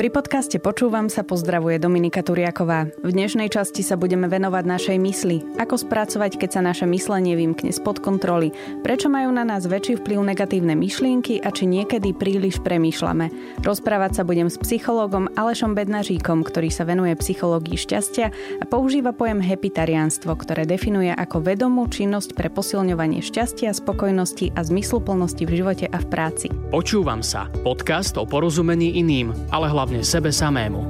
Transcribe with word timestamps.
Pri 0.00 0.08
podcaste 0.08 0.56
Počúvam 0.56 1.12
sa 1.12 1.20
pozdravuje 1.20 1.76
Dominika 1.76 2.24
Turiaková. 2.24 2.88
V 3.04 3.12
dnešnej 3.12 3.52
časti 3.52 3.84
sa 3.84 4.00
budeme 4.00 4.32
venovať 4.32 4.64
našej 4.64 4.96
mysli. 4.96 5.44
Ako 5.60 5.76
spracovať, 5.76 6.40
keď 6.40 6.50
sa 6.56 6.64
naše 6.64 6.88
myslenie 6.88 7.36
vymkne 7.36 7.68
spod 7.68 8.00
kontroly. 8.00 8.48
Prečo 8.80 9.12
majú 9.12 9.28
na 9.28 9.44
nás 9.44 9.68
väčší 9.68 10.00
vplyv 10.00 10.32
negatívne 10.32 10.72
myšlienky 10.72 11.44
a 11.44 11.52
či 11.52 11.68
niekedy 11.68 12.16
príliš 12.16 12.64
premýšľame. 12.64 13.28
Rozprávať 13.60 14.16
sa 14.16 14.22
budem 14.24 14.48
s 14.48 14.56
psychológom 14.56 15.28
Alešom 15.36 15.76
Bednažíkom, 15.76 16.48
ktorý 16.48 16.72
sa 16.72 16.88
venuje 16.88 17.12
psychológii 17.20 17.76
šťastia 17.76 18.32
a 18.32 18.64
používa 18.64 19.12
pojem 19.12 19.44
hepitariánstvo, 19.44 20.32
ktoré 20.32 20.64
definuje 20.64 21.12
ako 21.12 21.44
vedomú 21.44 21.84
činnosť 21.92 22.40
pre 22.40 22.48
posilňovanie 22.48 23.20
šťastia, 23.20 23.76
spokojnosti 23.76 24.56
a 24.56 24.64
zmysluplnosti 24.64 25.44
v 25.44 25.60
živote 25.60 25.92
a 25.92 26.00
v 26.00 26.06
práci. 26.08 26.48
Počúvam 26.72 27.20
sa. 27.20 27.52
Podcast 27.60 28.16
o 28.16 28.24
porozumení 28.24 28.96
iným, 28.96 29.36
ale 29.52 29.68
hlavne 29.68 29.89
hlavne 29.90 30.06
sebe 30.06 30.30
samému. 30.30 30.80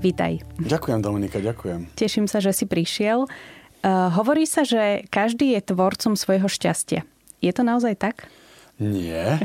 Vítaj. 0.00 0.40
Ďakujem, 0.56 1.04
Dominika, 1.04 1.36
ďakujem. 1.36 1.92
Teším 1.92 2.24
sa, 2.24 2.40
že 2.40 2.56
si 2.56 2.64
prišiel. 2.64 3.28
Uh, 3.28 4.08
hovorí 4.16 4.48
sa, 4.48 4.64
že 4.64 5.04
každý 5.12 5.52
je 5.52 5.68
tvorcom 5.68 6.16
svojho 6.16 6.48
šťastia. 6.48 7.04
Je 7.44 7.52
to 7.52 7.60
naozaj 7.60 8.00
tak? 8.00 8.24
Nie. 8.80 9.36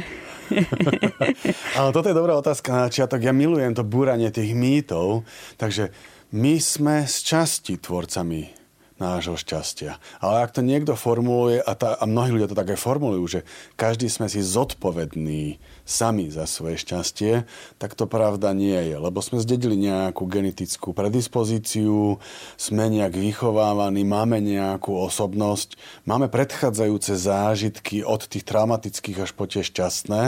Ale 1.75 1.91
toto 1.91 2.07
je 2.07 2.15
dobrá 2.15 2.31
otázka 2.39 2.71
na 2.71 2.81
začiatok. 2.87 3.27
Ja 3.27 3.35
milujem 3.35 3.75
to 3.75 3.83
búranie 3.83 4.31
tých 4.31 4.55
mýtov, 4.55 5.27
takže 5.59 5.91
my 6.31 6.63
sme 6.63 7.03
z 7.11 7.15
časti 7.19 7.75
tvorcami 7.75 8.58
nášho 8.99 9.39
šťastia. 9.39 9.97
Ale 10.19 10.43
ak 10.43 10.53
to 10.53 10.61
niekto 10.61 10.93
formuluje, 10.93 11.63
a, 11.63 11.73
tá, 11.73 11.95
a 11.95 12.03
mnohí 12.03 12.35
ľudia 12.35 12.51
to 12.51 12.59
tak 12.59 12.75
aj 12.75 12.79
formulujú, 12.79 13.25
že 13.25 13.39
každý 13.79 14.11
sme 14.11 14.27
si 14.27 14.43
zodpovední 14.43 15.57
sami 15.87 16.29
za 16.29 16.45
svoje 16.45 16.77
šťastie, 16.77 17.49
tak 17.81 17.95
to 17.95 18.05
pravda 18.05 18.53
nie 18.53 18.77
je. 18.77 18.95
Lebo 18.99 19.23
sme 19.23 19.41
zdedili 19.41 19.79
nejakú 19.79 20.27
genetickú 20.29 20.93
predispozíciu, 20.93 22.21
sme 22.59 22.91
nejak 22.93 23.17
vychovávaní, 23.17 24.05
máme 24.05 24.37
nejakú 24.43 24.93
osobnosť, 24.93 25.79
máme 26.05 26.29
predchádzajúce 26.29 27.17
zážitky 27.17 28.05
od 28.05 28.27
tých 28.27 28.45
traumatických 28.45 29.25
až 29.25 29.31
po 29.33 29.49
tie 29.49 29.65
šťastné 29.65 30.21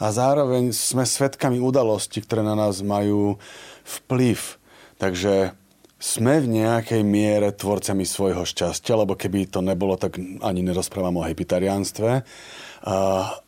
a 0.00 0.06
zároveň 0.08 0.72
sme 0.72 1.04
svetkami 1.04 1.60
udalostí, 1.60 2.24
ktoré 2.24 2.40
na 2.46 2.56
nás 2.56 2.80
majú 2.80 3.36
vplyv. 3.84 4.62
Takže 4.96 5.58
sme 6.02 6.42
v 6.42 6.50
nejakej 6.58 7.06
miere 7.06 7.54
tvorcami 7.54 8.02
svojho 8.02 8.42
šťastia, 8.42 8.98
lebo 8.98 9.14
keby 9.14 9.46
to 9.46 9.62
nebolo, 9.62 9.94
tak 9.94 10.18
ani 10.18 10.60
nerozprávam 10.66 11.22
o 11.22 11.26
hepitariánstve. 11.26 12.26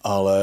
Ale 0.06 0.38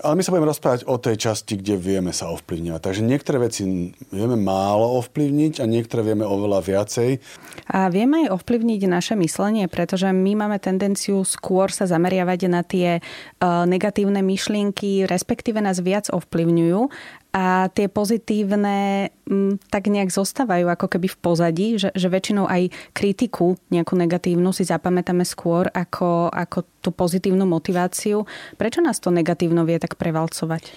ale 0.00 0.16
my 0.16 0.24
sa 0.24 0.32
budeme 0.32 0.48
rozprávať 0.48 0.88
o 0.88 0.96
tej 0.96 1.20
časti, 1.20 1.60
kde 1.60 1.76
vieme 1.76 2.16
sa 2.16 2.32
ovplyvňovať. 2.32 2.80
Takže 2.80 3.02
niektoré 3.04 3.44
veci 3.44 3.92
vieme 4.08 4.40
málo 4.40 4.96
ovplyvniť 5.04 5.60
a 5.60 5.68
niektoré 5.68 6.00
vieme 6.00 6.24
oveľa 6.24 6.64
viacej. 6.64 7.20
A 7.68 7.92
vieme 7.92 8.24
aj 8.24 8.40
ovplyvniť 8.40 8.88
naše 8.88 9.14
myslenie, 9.20 9.68
pretože 9.68 10.08
my 10.08 10.32
máme 10.32 10.56
tendenciu 10.56 11.20
skôr 11.28 11.68
sa 11.68 11.84
zameriavať 11.84 12.40
na 12.48 12.64
tie 12.64 13.04
negatívne 13.44 14.24
myšlienky, 14.24 15.04
respektíve 15.04 15.60
nás 15.60 15.76
viac 15.84 16.08
ovplyvňujú 16.08 16.88
a 17.32 17.72
tie 17.72 17.88
pozitívne 17.88 19.08
m, 19.24 19.56
tak 19.72 19.88
nejak 19.88 20.12
zostávajú 20.12 20.68
ako 20.68 20.86
keby 20.92 21.08
v 21.08 21.18
pozadí, 21.18 21.66
že, 21.80 21.88
že 21.96 22.12
väčšinou 22.12 22.44
aj 22.44 22.68
kritiku 22.92 23.56
nejakú 23.72 23.96
negatívnu 23.96 24.52
si 24.52 24.68
zapamätáme 24.68 25.24
skôr 25.24 25.72
ako, 25.72 26.28
ako 26.28 26.68
tú 26.84 26.92
pozitívnu 26.92 27.48
motiváciu. 27.48 28.28
Prečo 28.60 28.84
nás 28.84 29.00
to 29.00 29.08
negatívno 29.08 29.64
vie 29.64 29.80
tak 29.80 29.96
prevalcovať? 29.96 30.76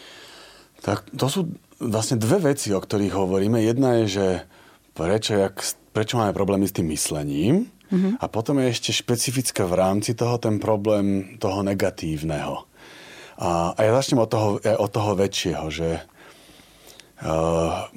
Tak 0.79 1.11
to 1.11 1.27
sú 1.27 1.41
vlastne 1.83 2.15
dve 2.15 2.55
veci, 2.55 2.71
o 2.71 2.79
ktorých 2.79 3.11
hovoríme. 3.11 3.59
Jedna 3.59 3.99
je, 4.03 4.05
že 4.07 4.27
prečo, 4.95 5.35
jak, 5.35 5.59
prečo 5.91 6.15
máme 6.15 6.31
problémy 6.31 6.71
s 6.71 6.75
tým 6.79 6.87
myslením 6.87 7.67
mm-hmm. 7.91 8.23
a 8.23 8.25
potom 8.31 8.63
je 8.63 8.71
ešte 8.71 8.95
špecifické 8.95 9.67
v 9.67 9.75
rámci 9.75 10.15
toho 10.15 10.39
ten 10.39 10.63
problém 10.63 11.35
toho 11.35 11.67
negatívneho. 11.67 12.63
A, 13.43 13.75
a 13.75 13.79
ja 13.83 13.91
začnem 13.91 14.23
od 14.23 14.31
toho, 14.31 14.47
od 14.63 14.91
toho 14.95 15.11
väčšieho, 15.19 15.67
že 15.67 15.99
uh, 17.23 17.87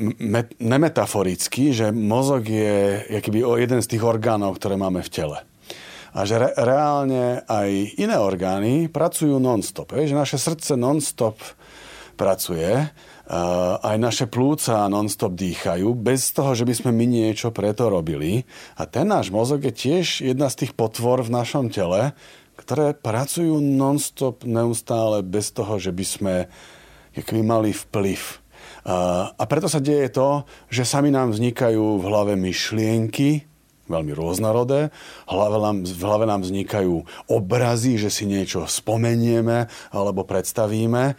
nemetaforicky, 0.63 1.75
že 1.75 1.91
mozog 1.91 2.47
je 2.47 3.03
jakýby 3.09 3.43
jeden 3.43 3.81
z 3.83 3.91
tých 3.97 4.03
orgánov, 4.05 4.61
ktoré 4.61 4.79
máme 4.79 5.03
v 5.03 5.11
tele. 5.11 5.39
A 6.15 6.25
že 6.25 6.41
re, 6.41 6.51
reálne 6.57 7.43
aj 7.45 7.99
iné 8.01 8.17
orgány 8.17 8.89
pracujú 8.89 9.37
non-stop. 9.43 9.93
Je, 9.95 10.11
že 10.11 10.17
naše 10.17 10.39
srdce 10.41 10.79
non-stop 10.79 11.37
pracuje, 12.19 12.67
uh, 12.71 13.79
aj 13.83 13.97
naše 13.99 14.27
plúca 14.27 14.87
non-stop 14.91 15.35
dýchajú, 15.35 15.95
bez 15.95 16.35
toho, 16.35 16.55
že 16.55 16.67
by 16.67 16.75
sme 16.75 16.91
my 16.95 17.07
niečo 17.07 17.55
preto 17.55 17.87
robili. 17.91 18.47
A 18.79 18.87
ten 18.87 19.07
náš 19.07 19.31
mozog 19.35 19.63
je 19.63 19.75
tiež 19.75 20.25
jedna 20.27 20.51
z 20.51 20.67
tých 20.67 20.73
potvor 20.75 21.23
v 21.23 21.35
našom 21.35 21.71
tele, 21.71 22.15
ktoré 22.59 22.91
pracujú 22.91 23.63
non-stop 23.63 24.43
neustále 24.43 25.23
bez 25.23 25.55
toho, 25.55 25.79
že 25.79 25.95
by 25.95 26.05
sme 26.07 26.35
mali 27.43 27.75
vplyv 27.75 28.48
a 28.89 29.43
preto 29.45 29.69
sa 29.69 29.85
deje 29.85 30.09
to, 30.09 30.49
že 30.73 30.89
sami 30.89 31.13
nám 31.13 31.37
vznikajú 31.37 32.01
v 32.01 32.05
hlave 32.09 32.35
myšlienky, 32.41 33.45
veľmi 33.89 34.13
rôznorodé. 34.17 34.89
V 35.29 35.33
hlave, 35.33 36.25
nám, 36.29 36.41
vznikajú 36.45 37.05
obrazy, 37.29 38.01
že 38.01 38.09
si 38.13 38.25
niečo 38.29 38.69
spomenieme 38.69 39.69
alebo 39.93 40.25
predstavíme. 40.25 41.17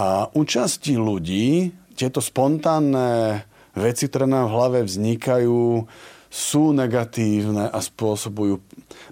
A 0.00 0.08
u 0.32 0.42
časti 0.44 0.96
ľudí 0.96 1.72
tieto 1.92 2.24
spontánne 2.24 3.44
veci, 3.76 4.08
ktoré 4.08 4.24
nám 4.24 4.48
v 4.48 4.54
hlave 4.54 4.78
vznikajú, 4.84 5.86
sú 6.34 6.74
negatívne 6.74 7.70
a 7.70 7.78
spôsobujú, 7.78 8.58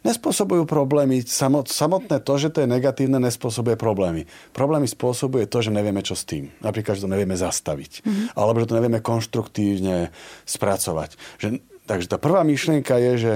nespôsobujú 0.02 0.64
problémy. 0.64 1.22
Samotné 1.22 2.22
to, 2.22 2.34
že 2.38 2.48
to 2.52 2.64
je 2.64 2.68
negatívne, 2.68 3.18
nespôsobuje 3.22 3.78
problémy. 3.78 4.26
Problémy 4.52 4.88
spôsobuje 4.88 5.46
to, 5.46 5.62
že 5.62 5.74
nevieme, 5.74 6.00
čo 6.00 6.16
s 6.16 6.26
tým. 6.26 6.50
Napríklad, 6.60 6.98
že 6.98 7.04
to 7.06 7.12
nevieme 7.12 7.36
zastaviť. 7.38 8.02
Mm-hmm. 8.02 8.26
Alebo 8.34 8.60
že 8.62 8.68
to 8.68 8.78
nevieme 8.78 9.00
konštruktívne 9.04 10.10
spracovať. 10.44 11.16
Že, 11.38 11.48
takže 11.86 12.06
tá 12.10 12.16
prvá 12.18 12.42
myšlienka 12.42 12.96
je, 12.98 13.12
že 13.18 13.34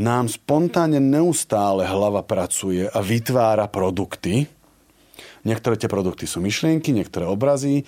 nám 0.00 0.32
spontánne 0.32 0.96
neustále 0.96 1.84
hlava 1.84 2.24
pracuje 2.24 2.88
a 2.88 2.98
vytvára 3.04 3.68
produkty. 3.68 4.48
Niektoré 5.44 5.76
tie 5.76 5.92
produkty 5.92 6.24
sú 6.24 6.40
myšlienky, 6.40 6.92
niektoré 6.92 7.28
obrazy, 7.28 7.84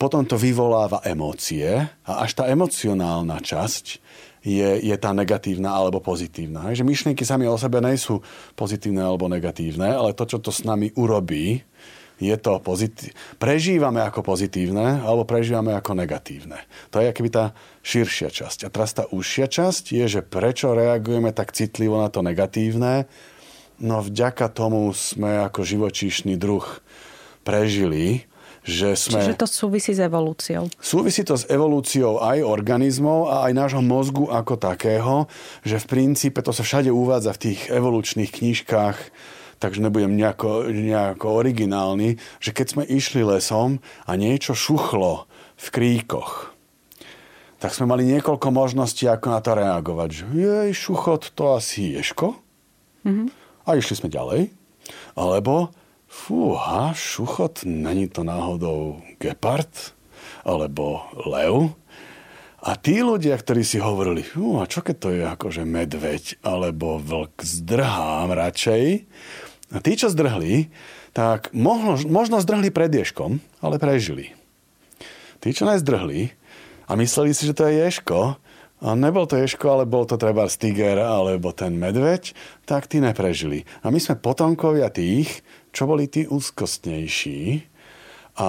potom 0.00 0.24
to 0.24 0.40
vyvoláva 0.40 1.04
emócie 1.04 1.68
a 2.08 2.12
až 2.24 2.40
tá 2.40 2.48
emocionálna 2.48 3.36
časť 3.44 4.00
je, 4.40 4.80
je 4.80 4.96
tá 4.96 5.12
negatívna 5.12 5.72
alebo 5.72 6.00
pozitívna. 6.00 6.72
Že 6.72 6.88
myšlienky 6.88 7.24
sami 7.24 7.44
o 7.44 7.60
sebe 7.60 7.80
nejsú 7.84 8.24
pozitívne 8.56 9.04
alebo 9.04 9.28
negatívne, 9.28 9.92
ale 9.92 10.16
to, 10.16 10.24
čo 10.24 10.38
to 10.40 10.48
s 10.48 10.64
nami 10.64 10.92
urobí, 10.96 11.64
je 12.20 12.36
to 12.36 12.60
pozitív... 12.60 13.16
prežívame 13.40 14.04
ako 14.04 14.20
pozitívne 14.20 15.00
alebo 15.00 15.24
prežívame 15.24 15.72
ako 15.72 15.96
negatívne. 15.96 16.60
To 16.92 17.00
je 17.00 17.08
akoby 17.08 17.30
tá 17.32 17.44
širšia 17.80 18.28
časť. 18.28 18.68
A 18.68 18.72
teraz 18.72 18.92
tá 18.92 19.08
užšia 19.08 19.48
časť 19.48 19.96
je, 19.96 20.04
že 20.04 20.20
prečo 20.20 20.76
reagujeme 20.76 21.32
tak 21.32 21.56
citlivo 21.56 21.96
na 21.96 22.12
to 22.12 22.20
negatívne. 22.20 23.08
No 23.80 24.04
vďaka 24.04 24.52
tomu 24.52 24.92
sme 24.92 25.40
ako 25.40 25.64
živočíšny 25.64 26.36
druh 26.36 26.64
prežili 27.40 28.28
že 28.64 28.92
sme... 28.96 29.24
Čiže 29.24 29.40
to 29.40 29.48
súvisí 29.48 29.96
s 29.96 30.00
evolúciou. 30.00 30.68
Súvisí 30.80 31.24
to 31.24 31.36
s 31.36 31.48
evolúciou 31.48 32.20
aj 32.20 32.44
organizmov 32.44 33.32
a 33.32 33.48
aj 33.48 33.52
nášho 33.56 33.82
mozgu 33.84 34.28
ako 34.28 34.60
takého, 34.60 35.26
že 35.64 35.80
v 35.80 35.86
princípe 35.88 36.44
to 36.44 36.52
sa 36.52 36.60
všade 36.60 36.92
uvádza 36.92 37.32
v 37.36 37.42
tých 37.50 37.60
evolučných 37.72 38.28
knižkách, 38.28 38.98
takže 39.60 39.80
nebudem 39.80 40.16
nejako, 40.16 40.68
nejako 40.68 41.26
originálny, 41.40 42.20
že 42.40 42.50
keď 42.52 42.66
sme 42.68 42.84
išli 42.84 43.24
lesom 43.24 43.80
a 44.04 44.12
niečo 44.16 44.52
šuchlo 44.52 45.24
v 45.56 45.66
kríkoch, 45.72 46.52
tak 47.60 47.76
sme 47.76 47.92
mali 47.92 48.08
niekoľko 48.08 48.48
možností, 48.56 49.04
ako 49.04 49.26
na 49.36 49.40
to 49.44 49.52
reagovať. 49.52 50.08
Že 50.08 50.24
jej, 50.32 50.70
šuchot, 50.72 51.36
to 51.36 51.60
asi 51.60 51.92
ješko. 51.92 52.40
Mm-hmm. 53.04 53.28
A 53.68 53.76
išli 53.76 54.00
sme 54.00 54.08
ďalej. 54.08 54.48
Alebo 55.12 55.68
fúha, 56.10 56.90
šuchot, 56.90 57.62
není 57.62 58.10
to 58.10 58.26
náhodou 58.26 58.98
gepard 59.22 59.94
alebo 60.42 61.06
lev? 61.14 61.78
A 62.60 62.76
tí 62.76 63.00
ľudia, 63.00 63.40
ktorí 63.40 63.64
si 63.64 63.80
hovorili, 63.80 64.20
a 64.60 64.68
čo 64.68 64.84
keď 64.84 64.96
to 65.00 65.08
je 65.16 65.24
akože 65.24 65.62
medveď 65.64 66.44
alebo 66.44 67.00
vlk, 67.00 67.40
zdrhám 67.40 68.36
radšej. 68.36 69.08
A 69.70 69.76
tí, 69.80 69.96
čo 69.96 70.12
zdrhli, 70.12 70.68
tak 71.16 71.54
možno, 71.56 71.96
možno 72.10 72.36
zdrhli 72.42 72.68
pred 72.68 72.92
ješkom, 72.92 73.40
ale 73.64 73.80
prežili. 73.80 74.36
Tí, 75.40 75.56
čo 75.56 75.64
nezdrhli 75.64 76.36
a 76.84 76.92
mysleli 77.00 77.32
si, 77.32 77.48
že 77.48 77.56
to 77.56 77.64
je 77.64 77.80
ješko, 77.80 78.36
a 78.80 78.96
nebol 78.96 79.28
to 79.28 79.36
ješko, 79.36 79.76
ale 79.76 79.84
bol 79.84 80.08
to 80.08 80.16
treba 80.16 80.48
stiger 80.48 80.96
alebo 80.96 81.52
ten 81.52 81.76
medveď, 81.76 82.32
tak 82.64 82.88
tí 82.88 82.96
neprežili. 82.96 83.68
A 83.84 83.92
my 83.92 84.00
sme 84.00 84.16
potomkovia 84.16 84.88
tých, 84.88 85.44
čo 85.70 85.86
boli 85.86 86.06
tí 86.06 86.26
úzkostnejší. 86.26 87.66
A, 88.40 88.48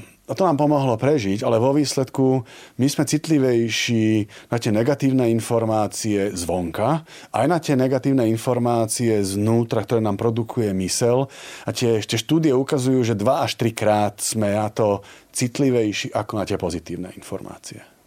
a 0.00 0.32
to 0.34 0.42
nám 0.44 0.56
pomohlo 0.56 0.96
prežiť, 0.96 1.44
ale 1.44 1.60
vo 1.60 1.76
výsledku 1.76 2.42
my 2.80 2.86
sme 2.88 3.04
citlivejší 3.04 4.28
na 4.50 4.56
tie 4.56 4.72
negatívne 4.72 5.28
informácie 5.30 6.32
zvonka, 6.32 7.04
aj 7.32 7.46
na 7.46 7.58
tie 7.60 7.76
negatívne 7.76 8.26
informácie 8.28 9.20
znútra, 9.24 9.84
ktoré 9.84 10.00
nám 10.02 10.16
produkuje 10.18 10.72
mysel. 10.80 11.28
A 11.64 11.70
tie, 11.72 12.00
tie 12.00 12.18
štúdie 12.18 12.52
ukazujú, 12.56 13.04
že 13.04 13.14
2 13.14 13.44
až 13.44 13.56
3 13.60 13.72
krát 13.76 14.14
sme 14.20 14.52
na 14.52 14.68
to 14.72 15.04
citlivejší 15.32 16.12
ako 16.12 16.32
na 16.40 16.44
tie 16.48 16.58
pozitívne 16.58 17.12
informácie. 17.14 17.97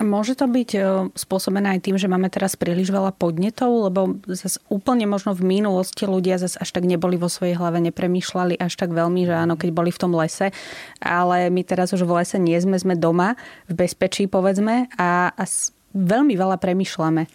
Môže 0.00 0.32
to 0.32 0.48
byť 0.48 0.70
e, 0.74 0.80
spôsobené 1.12 1.76
aj 1.76 1.80
tým, 1.84 1.96
že 2.00 2.08
máme 2.08 2.32
teraz 2.32 2.56
príliš 2.56 2.88
veľa 2.88 3.12
podnetov, 3.12 3.92
lebo 3.92 4.16
zase 4.24 4.56
úplne 4.72 5.04
možno 5.04 5.36
v 5.36 5.60
minulosti 5.60 6.08
ľudia 6.08 6.40
zase 6.40 6.56
až 6.56 6.72
tak 6.72 6.88
neboli 6.88 7.20
vo 7.20 7.28
svojej 7.28 7.60
hlave, 7.60 7.84
nepremýšľali 7.84 8.56
až 8.56 8.80
tak 8.80 8.96
veľmi, 8.96 9.28
že 9.28 9.36
áno, 9.36 9.60
keď 9.60 9.70
boli 9.76 9.92
v 9.92 10.00
tom 10.00 10.16
lese, 10.16 10.56
ale 11.04 11.52
my 11.52 11.62
teraz 11.68 11.92
už 11.92 12.08
v 12.08 12.16
lese 12.16 12.40
nie 12.40 12.56
sme, 12.56 12.80
sme 12.80 12.96
doma, 12.96 13.36
v 13.68 13.76
bezpečí 13.76 14.24
povedzme 14.24 14.88
a, 14.96 15.36
a 15.36 15.44
veľmi 15.92 16.32
veľa 16.32 16.56
premýšľame. 16.56 17.28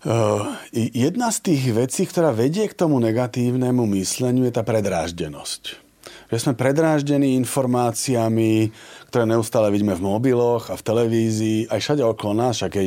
Uh, 0.00 0.56
jedna 0.72 1.28
z 1.28 1.38
tých 1.44 1.62
vecí, 1.76 2.08
ktorá 2.08 2.32
vedie 2.32 2.64
k 2.70 2.72
tomu 2.72 2.96
negatívnemu 3.02 3.84
mysleniu, 4.00 4.48
je 4.48 4.54
tá 4.56 4.64
predráždenosť 4.64 5.89
že 6.30 6.38
sme 6.38 6.54
predráždení 6.54 7.34
informáciami, 7.42 8.70
ktoré 9.10 9.26
neustále 9.26 9.68
vidíme 9.74 9.98
v 9.98 10.06
mobiloch 10.06 10.70
a 10.70 10.78
v 10.78 10.86
televízii, 10.86 11.58
aj 11.66 11.80
všade 11.82 12.02
okolo 12.06 12.32
nás, 12.38 12.62
aj 12.62 12.70
keď, 12.70 12.86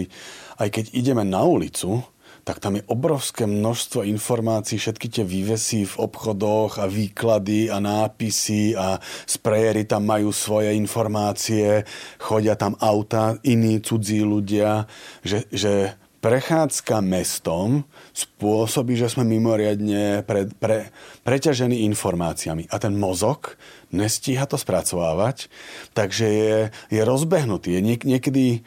aj 0.63 0.69
keď 0.72 0.86
ideme 0.95 1.24
na 1.28 1.44
ulicu, 1.44 2.00
tak 2.44 2.60
tam 2.60 2.75
je 2.75 2.84
obrovské 2.92 3.48
množstvo 3.48 4.04
informácií, 4.04 4.75
všetky 4.75 5.07
tie 5.07 5.24
vývesy 5.24 5.88
v 5.88 5.95
obchodoch 5.95 6.75
a 6.75 6.92
výklady 6.92 7.72
a 7.72 7.80
nápisy 7.80 8.75
a 8.75 9.00
sprejery 9.24 9.88
tam 9.88 10.04
majú 10.04 10.36
svoje 10.36 10.75
informácie, 10.75 11.88
chodia 12.19 12.60
tam 12.60 12.75
auta, 12.84 13.40
iní 13.48 13.80
cudzí 13.80 14.19
ľudia, 14.28 14.84
že, 15.24 15.48
že 15.56 15.95
prechádzka 16.24 17.04
mestom 17.04 17.84
spôsobí, 18.16 18.96
že 18.96 19.12
sme 19.12 19.28
mimoriadne 19.28 20.24
pre, 20.24 20.48
pre, 20.56 20.88
preťažení 21.28 21.84
informáciami. 21.92 22.72
A 22.72 22.80
ten 22.80 22.96
mozog 22.96 23.60
nestíha 23.92 24.48
to 24.48 24.56
spracovávať, 24.56 25.52
takže 25.92 26.25
je, 26.25 26.56
je 26.96 27.02
rozbehnutý. 27.04 27.75
Je 27.75 27.81
niek- 27.84 28.08
niekedy, 28.08 28.64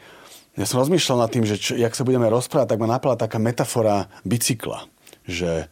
ja 0.53 0.69
som 0.69 0.85
rozmýšľal 0.85 1.25
nad 1.25 1.33
tým, 1.33 1.49
že 1.49 1.57
čo, 1.57 1.73
jak 1.73 1.97
sa 1.97 2.05
budeme 2.05 2.29
rozprávať, 2.29 2.77
tak 2.77 2.81
ma 2.85 2.93
napadla 2.93 3.17
taká 3.17 3.41
metafora 3.41 4.05
bicykla. 4.21 4.85
Že 5.25 5.65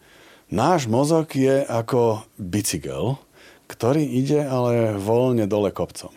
náš 0.49 0.89
mozog 0.89 1.37
je 1.37 1.61
ako 1.69 2.25
bicykel, 2.41 3.21
ktorý 3.69 4.01
ide 4.01 4.41
ale 4.41 4.97
voľne 4.97 5.45
dole 5.45 5.69
kopcom. 5.69 6.09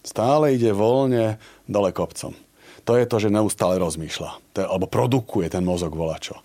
Stále 0.00 0.56
ide 0.56 0.72
voľne 0.72 1.36
dole 1.68 1.92
kopcom 1.92 2.47
to 2.88 2.96
je 2.96 3.04
to, 3.04 3.20
že 3.20 3.28
neustále 3.28 3.76
rozmýšľa. 3.76 4.30
To 4.56 4.58
je, 4.64 4.66
alebo 4.66 4.88
produkuje 4.88 5.52
ten 5.52 5.60
mozog 5.60 5.92
volačo. 5.92 6.40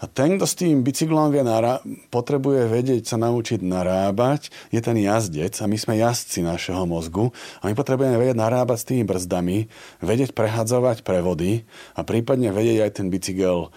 A 0.00 0.08
ten, 0.08 0.40
kto 0.40 0.48
s 0.48 0.56
tým 0.56 0.80
bicyklom 0.80 1.28
vie 1.28 1.44
nará- 1.44 1.84
potrebuje 2.08 2.72
vedieť 2.72 3.04
sa 3.04 3.16
naučiť 3.20 3.60
narábať, 3.60 4.48
je 4.72 4.80
ten 4.80 4.96
jazdec 4.96 5.52
a 5.60 5.68
my 5.68 5.76
sme 5.76 6.00
jazdci 6.00 6.40
našeho 6.40 6.88
mozgu 6.88 7.36
a 7.60 7.68
my 7.68 7.76
potrebujeme 7.76 8.16
vedieť 8.16 8.36
narábať 8.36 8.78
s 8.80 8.88
tými 8.88 9.04
brzdami, 9.04 9.68
vedieť 10.00 10.32
prehadzovať 10.32 11.04
prevody 11.04 11.68
a 11.92 12.00
prípadne 12.00 12.48
vedieť 12.48 12.78
aj 12.84 12.90
ten 12.96 13.06
bicykel 13.12 13.68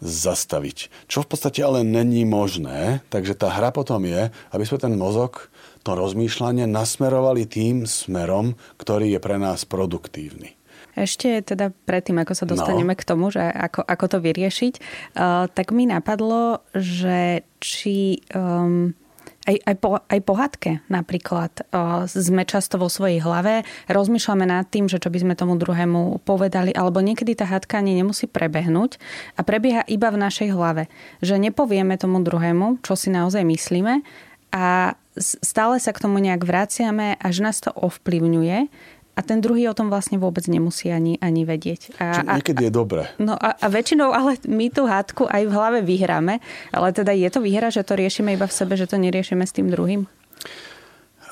zastaviť. 0.00 1.08
Čo 1.10 1.26
v 1.26 1.28
podstate 1.34 1.60
ale 1.66 1.82
není 1.82 2.22
možné, 2.26 3.04
takže 3.12 3.36
tá 3.36 3.52
hra 3.52 3.70
potom 3.70 4.06
je, 4.06 4.32
aby 4.54 4.64
sme 4.64 4.78
ten 4.80 4.94
mozog, 4.96 5.52
to 5.86 5.94
rozmýšľanie 5.94 6.66
nasmerovali 6.66 7.46
tým 7.46 7.86
smerom, 7.86 8.58
ktorý 8.80 9.14
je 9.14 9.20
pre 9.22 9.38
nás 9.38 9.62
produktívny. 9.68 10.55
Ešte 10.96 11.44
teda 11.44 11.76
predtým, 11.84 12.16
ako 12.24 12.32
sa 12.32 12.48
dostaneme 12.48 12.96
no. 12.96 12.98
k 12.98 13.04
tomu, 13.04 13.28
že 13.28 13.44
ako, 13.44 13.84
ako 13.84 14.04
to 14.16 14.18
vyriešiť, 14.24 14.74
uh, 15.14 15.44
tak 15.52 15.70
mi 15.76 15.84
napadlo, 15.84 16.64
že 16.72 17.44
či... 17.60 18.24
Um, 18.32 18.96
aj, 19.46 19.56
aj, 19.62 19.76
po, 19.78 19.88
aj 20.02 20.20
po 20.26 20.34
hádke 20.34 20.70
napríklad 20.90 21.70
uh, 21.70 22.02
sme 22.10 22.42
často 22.42 22.82
vo 22.82 22.90
svojej 22.90 23.22
hlave, 23.22 23.62
rozmýšľame 23.86 24.42
nad 24.42 24.66
tým, 24.66 24.90
že 24.90 24.98
čo 24.98 25.06
by 25.06 25.22
sme 25.22 25.34
tomu 25.38 25.54
druhému 25.54 26.26
povedali, 26.26 26.74
alebo 26.74 26.98
niekedy 26.98 27.38
tá 27.38 27.46
hádka 27.46 27.78
ani 27.78 27.94
nemusí 27.94 28.26
prebehnúť 28.26 28.98
a 29.38 29.46
prebieha 29.46 29.86
iba 29.86 30.10
v 30.10 30.18
našej 30.18 30.50
hlave. 30.50 30.90
Že 31.22 31.38
nepovieme 31.50 31.94
tomu 31.94 32.18
druhému, 32.26 32.82
čo 32.82 32.98
si 32.98 33.14
naozaj 33.14 33.46
myslíme 33.46 34.02
a 34.50 34.98
stále 35.20 35.80
sa 35.80 35.90
k 35.96 36.02
tomu 36.02 36.20
nejak 36.20 36.44
vraciame, 36.44 37.16
až 37.16 37.40
nás 37.40 37.62
to 37.62 37.72
ovplyvňuje 37.72 38.68
a 39.16 39.20
ten 39.24 39.40
druhý 39.40 39.64
o 39.66 39.74
tom 39.74 39.88
vlastne 39.88 40.20
vôbec 40.20 40.44
nemusí 40.44 40.92
ani, 40.92 41.16
ani 41.24 41.48
vedieť. 41.48 41.96
A, 41.96 42.20
Čo 42.20 42.22
niekedy 42.28 42.68
je 42.68 42.72
dobré. 42.72 43.02
No 43.16 43.32
a, 43.32 43.56
a 43.56 43.66
väčšinou 43.72 44.12
ale 44.12 44.36
my 44.44 44.68
tú 44.68 44.84
hádku 44.84 45.24
aj 45.24 45.42
v 45.48 45.52
hlave 45.56 45.78
vyhráme, 45.80 46.44
ale 46.68 46.88
teda 46.92 47.16
je 47.16 47.32
to 47.32 47.40
výhra, 47.40 47.72
že 47.72 47.80
to 47.80 47.96
riešime 47.96 48.36
iba 48.36 48.44
v 48.44 48.52
sebe, 48.52 48.76
že 48.76 48.84
to 48.84 49.00
neriešime 49.00 49.48
s 49.48 49.56
tým 49.56 49.72
druhým? 49.72 50.04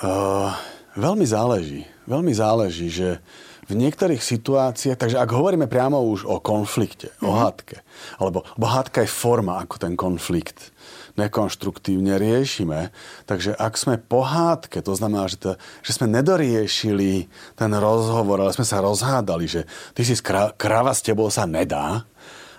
Uh, 0.00 0.50
veľmi 0.96 1.28
záleží. 1.28 1.84
Veľmi 2.08 2.32
záleží, 2.32 2.88
že 2.88 3.20
v 3.64 3.72
niektorých 3.80 4.20
situáciách, 4.20 4.96
takže 5.00 5.20
ak 5.20 5.30
hovoríme 5.32 5.68
priamo 5.68 5.96
už 6.08 6.28
o 6.28 6.40
konflikte, 6.40 7.12
mm-hmm. 7.16 7.28
o 7.28 7.32
mhm. 7.32 7.40
hádke, 7.40 7.76
alebo, 8.20 8.38
alebo 8.44 8.66
hádka 8.68 8.98
je 9.04 9.10
forma 9.12 9.60
ako 9.60 9.76
ten 9.80 9.92
konflikt, 9.96 10.72
nekonštruktívne 11.14 12.18
riešime. 12.18 12.90
Takže 13.26 13.54
ak 13.54 13.74
sme 13.78 14.02
pohádke, 14.02 14.82
to 14.82 14.92
znamená, 14.98 15.30
že, 15.30 15.38
to, 15.38 15.50
že 15.86 15.94
sme 15.94 16.10
nedoriešili 16.10 17.30
ten 17.54 17.70
rozhovor, 17.74 18.42
ale 18.42 18.56
sme 18.56 18.66
sa 18.66 18.82
rozhádali, 18.82 19.46
že 19.46 19.62
ty 19.94 20.02
si 20.02 20.18
krava 20.58 20.92
s 20.92 21.04
tebou 21.06 21.30
sa 21.30 21.46
nedá, 21.46 22.02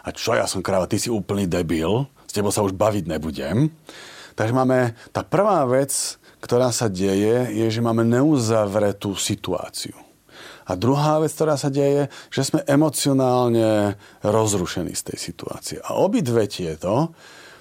a 0.06 0.10
čo 0.14 0.38
ja 0.38 0.46
som 0.46 0.62
krava, 0.62 0.86
ty 0.86 1.02
si 1.02 1.10
úplný 1.10 1.50
debil, 1.50 2.06
s 2.30 2.32
tebou 2.32 2.54
sa 2.54 2.62
už 2.62 2.78
baviť 2.78 3.10
nebudem. 3.10 3.74
Takže 4.38 4.54
máme, 4.54 4.94
tá 5.10 5.26
prvá 5.26 5.66
vec, 5.66 6.22
ktorá 6.44 6.70
sa 6.70 6.92
deje, 6.92 7.50
je, 7.58 7.66
že 7.74 7.82
máme 7.82 8.06
neuzavretú 8.06 9.18
situáciu. 9.18 9.98
A 10.66 10.74
druhá 10.74 11.22
vec, 11.22 11.34
ktorá 11.34 11.58
sa 11.58 11.70
deje, 11.74 12.10
že 12.30 12.42
sme 12.42 12.66
emocionálne 12.66 13.98
rozrušení 14.26 14.94
z 14.94 15.14
tej 15.14 15.18
situácie. 15.18 15.78
A 15.82 15.98
obidve 15.98 16.46
tieto 16.50 17.14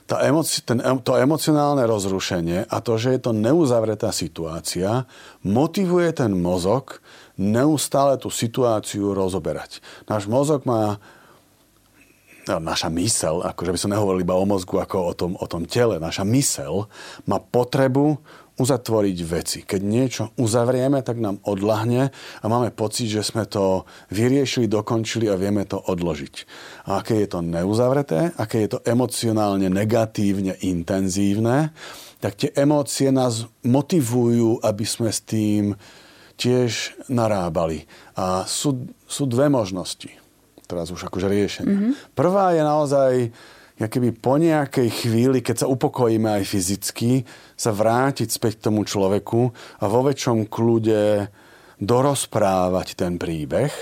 tá 0.05 0.21
emoci- 0.21 0.61
ten, 0.61 0.85
to 1.01 1.17
emocionálne 1.17 1.85
rozrušenie 1.89 2.69
a 2.69 2.77
to, 2.85 3.01
že 3.01 3.17
je 3.17 3.21
to 3.25 3.33
neuzavretá 3.33 4.13
situácia, 4.13 5.09
motivuje 5.41 6.13
ten 6.13 6.37
mozog 6.37 7.01
neustále 7.41 8.21
tú 8.21 8.29
situáciu 8.29 9.17
rozoberať. 9.17 9.81
Náš 10.07 10.29
mozog 10.29 10.69
má 10.69 11.01
no, 12.47 12.61
naša 12.61 12.93
mysel, 12.93 13.41
akože 13.41 13.73
by 13.73 13.79
som 13.81 13.93
nehovoril 13.93 14.21
iba 14.21 14.37
o 14.37 14.45
mozgu 14.45 14.77
ako 14.77 14.97
o 15.01 15.13
tom, 15.17 15.33
o 15.41 15.47
tom 15.49 15.65
tele, 15.65 15.97
naša 15.97 16.23
mysel 16.29 16.87
má 17.25 17.41
potrebu 17.41 18.21
uzatvoriť 18.55 19.19
veci. 19.27 19.59
Keď 19.67 19.81
niečo 19.83 20.23
uzavrieme, 20.39 21.03
tak 21.03 21.19
nám 21.19 21.43
odlahne 21.43 22.15
a 22.15 22.45
máme 22.47 22.71
pocit, 22.71 23.11
že 23.11 23.27
sme 23.27 23.51
to 23.51 23.83
vyriešili, 24.15 24.71
dokončili 24.71 25.27
a 25.27 25.35
vieme 25.35 25.67
to 25.67 25.83
odložiť. 25.83 26.35
A 26.87 27.03
aké 27.03 27.27
je 27.27 27.29
to 27.35 27.43
neuzavreté, 27.43 28.31
aké 28.39 28.67
je 28.67 28.79
to 28.79 28.81
emocionálne 28.87 29.67
negatívne 29.67 30.55
intenzívne, 30.63 31.75
tak 32.23 32.39
tie 32.39 32.51
emócie 32.55 33.11
nás 33.11 33.45
motivujú, 33.67 34.63
aby 34.63 34.85
sme 34.87 35.11
s 35.11 35.21
tým 35.27 35.75
tiež 36.39 36.95
narábali. 37.11 37.85
A 38.15 38.47
sú, 38.47 38.87
sú 39.05 39.27
dve 39.27 39.51
možnosti, 39.51 40.09
teraz 40.71 40.95
už 40.95 41.11
akože 41.11 41.27
riešenia. 41.27 41.75
Mm-hmm. 41.75 42.15
Prvá 42.15 42.55
je 42.55 42.63
naozaj 42.63 43.13
ja 43.75 43.91
keby 43.91 44.15
po 44.15 44.39
nejakej 44.39 44.87
chvíli, 44.87 45.43
keď 45.43 45.67
sa 45.67 45.71
upokojíme 45.71 46.31
aj 46.31 46.45
fyzicky, 46.47 47.27
sa 47.59 47.75
vrátiť 47.75 48.31
späť 48.31 48.63
k 48.63 48.65
tomu 48.71 48.87
človeku 48.87 49.51
a 49.83 49.85
vo 49.91 50.07
väčšom 50.07 50.47
kľude 50.47 51.27
dorozprávať 51.83 52.95
ten 52.95 53.19
príbeh. 53.19 53.75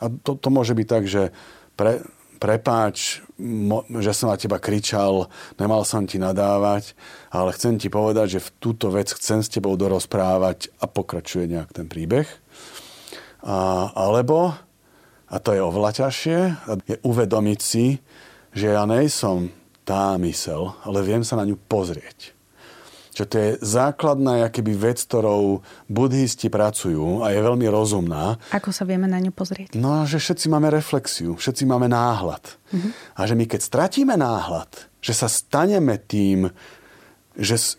A 0.00 0.12
to, 0.12 0.36
to 0.36 0.48
môže 0.52 0.76
byť 0.76 0.86
tak, 0.88 1.04
že 1.08 1.32
pre, 1.72 2.04
prepáč, 2.36 3.24
mo, 3.40 3.84
že 3.88 4.12
som 4.12 4.28
na 4.28 4.36
teba 4.36 4.60
kričal, 4.60 5.32
nemal 5.56 5.88
som 5.88 6.04
ti 6.04 6.20
nadávať, 6.20 6.92
ale 7.32 7.56
chcem 7.56 7.80
ti 7.80 7.88
povedať, 7.88 8.40
že 8.40 8.44
v 8.44 8.52
túto 8.60 8.92
vec 8.92 9.08
chcem 9.08 9.40
s 9.40 9.48
tebou 9.48 9.72
dorozprávať 9.76 10.68
a 10.80 10.88
pokračuje 10.88 11.48
nejak 11.48 11.72
ten 11.72 11.88
príbeh. 11.88 12.28
A, 13.40 13.88
alebo, 13.96 14.52
a 15.32 15.36
to 15.40 15.56
je 15.56 15.64
oveľa 15.64 16.04
ťažšie, 16.04 16.38
je 16.84 16.96
uvedomiť 17.04 17.60
si, 17.60 18.00
že 18.54 18.74
ja 18.74 18.84
nejsom 18.86 19.50
tá 19.86 20.14
mysel, 20.22 20.74
ale 20.86 21.02
viem 21.02 21.26
sa 21.26 21.38
na 21.38 21.46
ňu 21.46 21.58
pozrieť. 21.66 22.34
Čo 23.10 23.26
to 23.26 23.36
je 23.36 23.50
základná 23.58 24.46
keby 24.48 24.72
vec, 24.78 25.02
ktorou 25.02 25.66
budhisti 25.90 26.46
pracujú 26.46 27.26
a 27.26 27.34
je 27.34 27.42
veľmi 27.42 27.66
rozumná. 27.66 28.38
Ako 28.54 28.70
sa 28.70 28.86
vieme 28.86 29.10
na 29.10 29.18
ňu 29.18 29.34
pozrieť? 29.34 29.74
No, 29.74 30.06
že 30.06 30.22
všetci 30.22 30.46
máme 30.46 30.70
reflexiu, 30.70 31.34
všetci 31.34 31.66
máme 31.66 31.90
náhľad. 31.90 32.44
Uh-huh. 32.70 32.90
A 33.18 33.20
že 33.26 33.34
my 33.34 33.50
keď 33.50 33.60
stratíme 33.66 34.14
náhľad, 34.14 34.88
že 35.02 35.12
sa 35.12 35.26
staneme 35.26 35.98
tým, 35.98 36.54
že, 37.34 37.76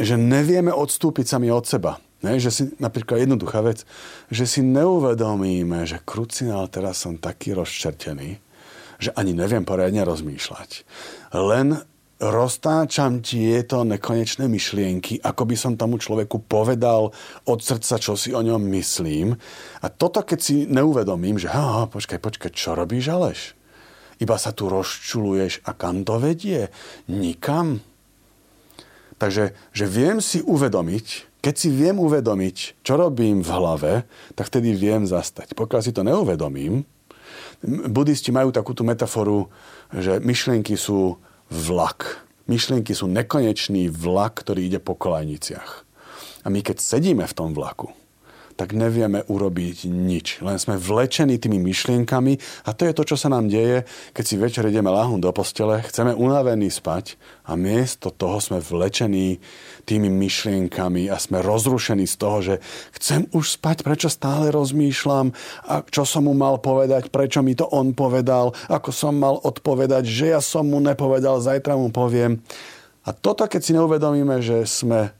že 0.00 0.16
nevieme 0.16 0.72
odstúpiť 0.72 1.36
sami 1.36 1.52
od 1.52 1.68
seba, 1.68 2.00
Ne, 2.24 2.40
že 2.40 2.48
si 2.48 2.72
napríklad 2.80 3.28
jednoduchá 3.28 3.60
vec, 3.60 3.84
že 4.32 4.48
si 4.48 4.64
neuvedomíme, 4.64 5.84
že 5.84 6.00
krucinál 6.00 6.64
teraz 6.72 7.04
som 7.04 7.20
taký 7.20 7.52
rozčertený, 7.52 8.40
že 8.96 9.12
ani 9.14 9.36
neviem 9.36 9.64
poriadne 9.64 10.02
rozmýšľať. 10.04 10.84
Len 11.36 11.80
roztáčam 12.16 13.20
tieto 13.20 13.84
nekonečné 13.84 14.48
myšlienky, 14.48 15.20
ako 15.20 15.42
by 15.44 15.56
som 15.56 15.76
tomu 15.76 16.00
človeku 16.00 16.48
povedal 16.48 17.12
od 17.44 17.58
srdca, 17.60 18.00
čo 18.00 18.16
si 18.16 18.32
o 18.32 18.40
ňom 18.40 18.64
myslím. 18.72 19.36
A 19.84 19.86
toto, 19.92 20.24
keď 20.24 20.38
si 20.40 20.64
neuvedomím, 20.64 21.36
že 21.36 21.52
ha, 21.52 21.84
počkaj, 21.92 22.16
počkaj, 22.16 22.50
čo 22.56 22.72
robíš, 22.72 23.12
Aleš? 23.12 23.40
Iba 24.16 24.40
sa 24.40 24.56
tu 24.56 24.72
rozčuluješ 24.72 25.68
a 25.68 25.76
kam 25.76 26.08
to 26.08 26.16
vedie? 26.16 26.72
Nikam. 27.04 27.84
Takže 29.20 29.52
že 29.76 29.84
viem 29.84 30.24
si 30.24 30.40
uvedomiť, 30.40 31.36
keď 31.44 31.54
si 31.54 31.68
viem 31.68 32.00
uvedomiť, 32.00 32.80
čo 32.80 32.96
robím 32.96 33.44
v 33.44 33.50
hlave, 33.52 33.92
tak 34.32 34.48
vtedy 34.48 34.72
viem 34.72 35.04
zastať. 35.04 35.52
Pokiaľ 35.52 35.80
si 35.84 35.92
to 35.92 36.00
neuvedomím, 36.00 36.88
budisti 37.64 38.34
majú 38.34 38.52
takúto 38.52 38.84
metaforu, 38.84 39.48
že 39.94 40.18
myšlienky 40.20 40.76
sú 40.76 41.16
vlak. 41.48 42.26
Myšlienky 42.46 42.94
sú 42.94 43.10
nekonečný 43.10 43.90
vlak, 43.90 44.44
ktorý 44.44 44.66
ide 44.70 44.80
po 44.82 44.94
kolajniciach. 44.94 45.70
A 46.44 46.46
my 46.46 46.62
keď 46.62 46.78
sedíme 46.78 47.26
v 47.26 47.36
tom 47.36 47.50
vlaku, 47.50 47.90
tak 48.56 48.72
nevieme 48.72 49.20
urobiť 49.28 49.84
nič. 49.84 50.40
Len 50.40 50.56
sme 50.56 50.80
vlečení 50.80 51.36
tými 51.36 51.60
myšlienkami 51.60 52.64
a 52.64 52.72
to 52.72 52.88
je 52.88 52.96
to, 52.96 53.02
čo 53.04 53.16
sa 53.20 53.28
nám 53.28 53.52
deje, 53.52 53.84
keď 54.16 54.24
si 54.24 54.40
večer 54.40 54.64
ideme 54.64 54.88
láhnuť 54.88 55.20
do 55.20 55.30
postele, 55.36 55.84
chceme 55.84 56.16
unavení 56.16 56.72
spať 56.72 57.20
a 57.44 57.54
miesto 57.54 58.08
toho 58.08 58.40
sme 58.40 58.64
vlečení 58.64 59.38
tými 59.84 60.08
myšlienkami 60.08 61.12
a 61.12 61.20
sme 61.20 61.44
rozrušení 61.44 62.08
z 62.08 62.16
toho, 62.16 62.38
že 62.40 62.54
chcem 62.96 63.28
už 63.36 63.60
spať, 63.60 63.84
prečo 63.84 64.08
stále 64.08 64.48
rozmýšľam 64.50 65.36
a 65.68 65.84
čo 65.86 66.08
som 66.08 66.24
mu 66.24 66.32
mal 66.32 66.56
povedať, 66.58 67.12
prečo 67.12 67.44
mi 67.44 67.52
to 67.52 67.68
on 67.68 67.92
povedal, 67.92 68.56
ako 68.72 68.90
som 68.90 69.14
mal 69.20 69.36
odpovedať, 69.44 70.08
že 70.08 70.32
ja 70.32 70.40
som 70.40 70.66
mu 70.66 70.80
nepovedal, 70.80 71.44
zajtra 71.44 71.76
mu 71.76 71.92
poviem. 71.92 72.40
A 73.06 73.14
toto, 73.14 73.46
keď 73.46 73.60
si 73.62 73.76
neuvedomíme, 73.76 74.42
že 74.42 74.66
sme, 74.66 75.14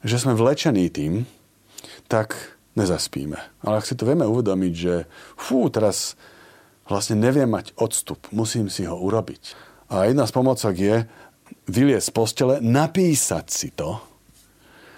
že 0.00 0.16
sme 0.16 0.32
vlečení 0.32 0.88
tým, 0.88 1.28
tak 2.08 2.34
nezaspíme. 2.78 3.38
Ale 3.62 3.74
ak 3.78 3.86
si 3.86 3.98
to 3.98 4.08
vieme 4.08 4.24
uvedomiť, 4.24 4.72
že 4.72 4.94
fú, 5.36 5.68
teraz 5.68 6.16
vlastne 6.88 7.20
neviem 7.20 7.48
mať 7.48 7.76
odstup, 7.76 8.28
musím 8.32 8.72
si 8.72 8.88
ho 8.88 8.96
urobiť. 8.96 9.54
A 9.92 10.08
jedna 10.08 10.24
z 10.24 10.32
pomocok 10.32 10.74
je 10.74 10.96
vyliesť 11.68 12.08
z 12.08 12.14
postele, 12.16 12.54
napísať 12.64 13.46
si 13.52 13.68
to 13.76 14.00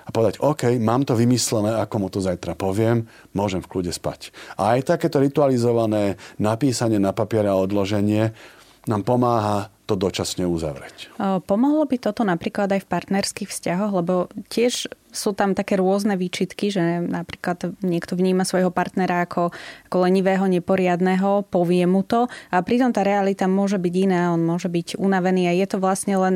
a 0.05 0.09
povedať, 0.13 0.39
OK, 0.45 0.77
mám 0.79 1.03
to 1.09 1.17
vymyslené, 1.17 1.81
ako 1.81 1.97
mu 1.97 2.09
to 2.13 2.21
zajtra 2.21 2.53
poviem, 2.55 3.09
môžem 3.33 3.65
v 3.65 3.71
kľude 3.73 3.93
spať. 3.93 4.31
A 4.61 4.77
aj 4.77 4.95
takéto 4.95 5.19
ritualizované 5.19 6.21
napísanie 6.37 7.01
na 7.01 7.17
papier 7.17 7.49
a 7.49 7.57
odloženie 7.57 8.37
nám 8.85 9.03
pomáha 9.03 9.74
to 9.85 9.95
dočasne 10.01 10.49
uzavrieť. 10.49 11.13
Pomohlo 11.45 11.85
by 11.85 11.97
toto 12.01 12.25
napríklad 12.25 12.73
aj 12.73 12.89
v 12.89 12.91
partnerských 12.91 13.53
vzťahoch, 13.53 13.93
lebo 13.93 14.33
tiež 14.49 14.89
sú 15.15 15.31
tam 15.37 15.55
také 15.55 15.79
rôzne 15.79 16.19
výčitky, 16.19 16.75
že 16.75 17.05
napríklad 17.05 17.79
niekto 17.85 18.19
vníma 18.19 18.43
svojho 18.43 18.75
partnera 18.75 19.23
ako, 19.29 19.55
ako 19.87 19.97
lenivého, 20.03 20.49
neporiadného, 20.51 21.47
povie 21.53 21.87
mu 21.87 22.03
to 22.03 22.27
a 22.51 22.57
pritom 22.65 22.91
tá 22.91 23.07
realita 23.07 23.47
môže 23.47 23.79
byť 23.79 23.95
iná, 23.95 24.35
on 24.35 24.43
môže 24.43 24.67
byť 24.67 24.99
unavený 24.99 25.47
a 25.47 25.55
je 25.55 25.67
to 25.71 25.79
vlastne 25.79 26.19
len 26.19 26.35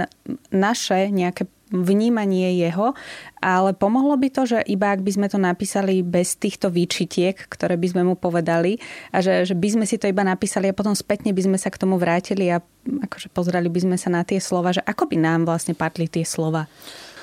naše 0.54 1.10
nejaké 1.10 1.50
vnímanie 1.68 2.56
jeho, 2.56 2.96
ale 3.38 3.76
pomohlo 3.76 4.16
by 4.16 4.28
to, 4.32 4.42
že 4.48 4.58
iba 4.68 4.92
ak 4.92 5.04
by 5.04 5.10
sme 5.14 5.26
to 5.28 5.38
napísali 5.38 6.00
bez 6.00 6.36
týchto 6.40 6.72
výčitiek, 6.72 7.36
ktoré 7.36 7.76
by 7.76 7.86
sme 7.92 8.02
mu 8.08 8.14
povedali 8.16 8.80
a 9.12 9.20
že, 9.20 9.44
že 9.44 9.54
by 9.54 9.68
sme 9.78 9.84
si 9.84 10.00
to 10.00 10.08
iba 10.08 10.24
napísali 10.24 10.68
a 10.68 10.76
potom 10.76 10.96
spätne 10.96 11.30
by 11.36 11.42
sme 11.44 11.58
sa 11.60 11.68
k 11.68 11.80
tomu 11.80 12.00
vrátili 12.00 12.48
a 12.48 12.64
akože 12.88 13.28
pozreli 13.30 13.68
by 13.68 13.80
sme 13.84 13.96
sa 14.00 14.08
na 14.08 14.24
tie 14.24 14.40
slova, 14.40 14.72
že 14.72 14.82
ako 14.82 15.12
by 15.12 15.16
nám 15.20 15.40
vlastne 15.44 15.76
padli 15.76 16.08
tie 16.08 16.24
slova. 16.24 16.64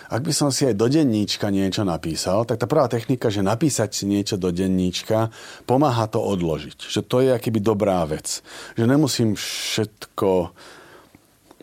Ak 0.06 0.22
by 0.22 0.30
som 0.30 0.54
si 0.54 0.70
aj 0.70 0.78
do 0.78 0.86
denníčka 0.86 1.50
niečo 1.50 1.82
napísal, 1.82 2.46
tak 2.46 2.62
tá 2.62 2.70
prvá 2.70 2.86
technika, 2.86 3.34
že 3.34 3.42
napísať 3.42 3.90
si 3.90 4.04
niečo 4.06 4.38
do 4.38 4.54
denníčka, 4.54 5.34
pomáha 5.66 6.06
to 6.06 6.22
odložiť. 6.22 6.78
Že 6.78 7.02
to 7.10 7.18
je 7.26 7.30
akýby 7.34 7.58
dobrá 7.58 8.06
vec. 8.06 8.46
Že 8.78 8.86
nemusím 8.86 9.34
všetko 9.34 10.54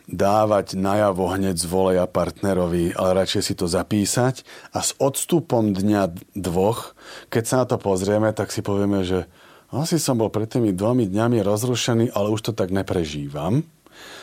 dávať 0.07 0.75
najavo 0.75 1.31
hneď 1.31 1.55
z 1.55 1.65
voleja 1.67 2.05
partnerovi, 2.07 2.91
ale 2.93 3.23
radšej 3.23 3.41
si 3.41 3.53
to 3.55 3.71
zapísať 3.71 4.43
a 4.75 4.83
s 4.83 4.91
odstupom 4.99 5.71
dňa 5.71 6.35
dvoch, 6.35 6.95
keď 7.31 7.43
sa 7.43 7.55
na 7.63 7.65
to 7.65 7.79
pozrieme, 7.79 8.29
tak 8.35 8.51
si 8.51 8.59
povieme, 8.59 9.07
že 9.07 9.25
asi 9.73 9.97
som 9.97 10.21
bol 10.21 10.29
pred 10.29 10.45
tými 10.45 10.75
dvomi 10.75 11.09
dňami 11.09 11.41
rozrušený, 11.41 12.13
ale 12.13 12.29
už 12.29 12.41
to 12.45 12.53
tak 12.53 12.69
neprežívam. 12.69 13.65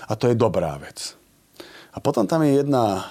A 0.06 0.12
to 0.14 0.30
je 0.30 0.38
dobrá 0.38 0.78
vec. 0.78 1.18
A 1.90 1.98
potom 1.98 2.26
tam 2.26 2.46
je 2.46 2.62
jedna 2.62 3.10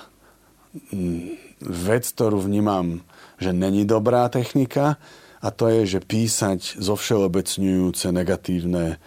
mm, 0.96 1.36
vec, 1.68 2.08
ktorú 2.08 2.40
vnímam, 2.40 3.04
že 3.40 3.52
není 3.52 3.84
dobrá 3.84 4.32
technika 4.32 4.96
a 5.40 5.48
to 5.52 5.68
je, 5.68 6.00
že 6.00 6.04
písať 6.04 6.80
zo 6.80 6.96
všeobecňujúce 6.96 8.08
negatívne 8.12 9.00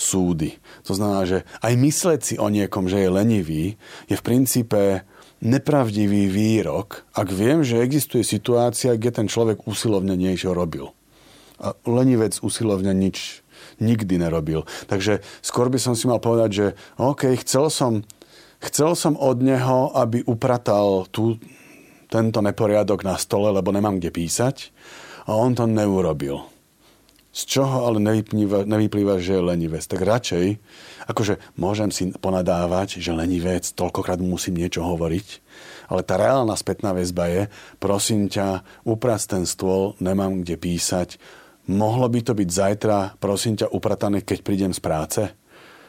súdy. 0.00 0.56
To 0.88 0.96
znamená, 0.96 1.28
že 1.28 1.38
aj 1.60 1.74
mysleť 1.76 2.20
si 2.24 2.34
o 2.40 2.48
niekom, 2.48 2.88
že 2.88 3.04
je 3.04 3.12
lenivý, 3.12 3.64
je 4.08 4.16
v 4.16 4.24
princípe 4.24 5.04
nepravdivý 5.44 6.28
výrok, 6.28 7.04
ak 7.12 7.28
viem, 7.32 7.60
že 7.60 7.80
existuje 7.80 8.24
situácia, 8.24 8.96
kde 8.96 9.10
ten 9.12 9.26
človek 9.28 9.64
usilovne 9.68 10.16
niečo 10.16 10.56
robil. 10.56 10.92
A 11.60 11.76
lenivec 11.84 12.40
usilovne 12.40 12.96
nič 12.96 13.44
nikdy 13.80 14.16
nerobil. 14.20 14.64
Takže 14.88 15.20
skôr 15.44 15.68
by 15.68 15.76
som 15.76 15.92
si 15.92 16.08
mal 16.08 16.20
povedať, 16.20 16.50
že 16.52 16.66
OK, 16.96 17.36
chcel 17.44 17.68
som, 17.68 18.04
chcel 18.60 18.96
som 18.96 19.16
od 19.16 19.40
neho, 19.44 19.92
aby 19.96 20.24
upratal 20.24 21.08
tú, 21.12 21.36
tento 22.08 22.40
neporiadok 22.40 23.04
na 23.04 23.20
stole, 23.20 23.52
lebo 23.52 23.72
nemám 23.72 24.00
kde 24.00 24.12
písať 24.12 24.72
a 25.28 25.36
on 25.36 25.52
to 25.52 25.68
neurobil 25.68 26.49
z 27.30 27.42
čoho 27.46 27.86
ale 27.86 28.02
nevyplýva, 28.02 28.66
nevyplýva, 28.66 29.22
že 29.22 29.38
je 29.38 29.42
lenivec. 29.42 29.86
Tak 29.86 30.02
radšej, 30.02 30.58
akože 31.06 31.38
môžem 31.54 31.94
si 31.94 32.10
ponadávať, 32.10 32.98
že 32.98 33.14
lenivec, 33.14 33.62
toľkokrát 33.62 34.18
musím 34.18 34.58
niečo 34.58 34.82
hovoriť, 34.82 35.26
ale 35.94 36.02
tá 36.02 36.18
reálna 36.18 36.58
spätná 36.58 36.90
väzba 36.90 37.30
je, 37.30 37.42
prosím 37.78 38.26
ťa, 38.26 38.66
uprac 38.82 39.22
ten 39.22 39.46
stôl, 39.46 39.94
nemám 40.02 40.42
kde 40.42 40.58
písať, 40.58 41.22
mohlo 41.70 42.10
by 42.10 42.20
to 42.26 42.32
byť 42.34 42.48
zajtra, 42.50 42.98
prosím 43.22 43.54
ťa, 43.62 43.70
upratané, 43.70 44.26
keď 44.26 44.38
prídem 44.42 44.72
z 44.74 44.80
práce? 44.82 45.22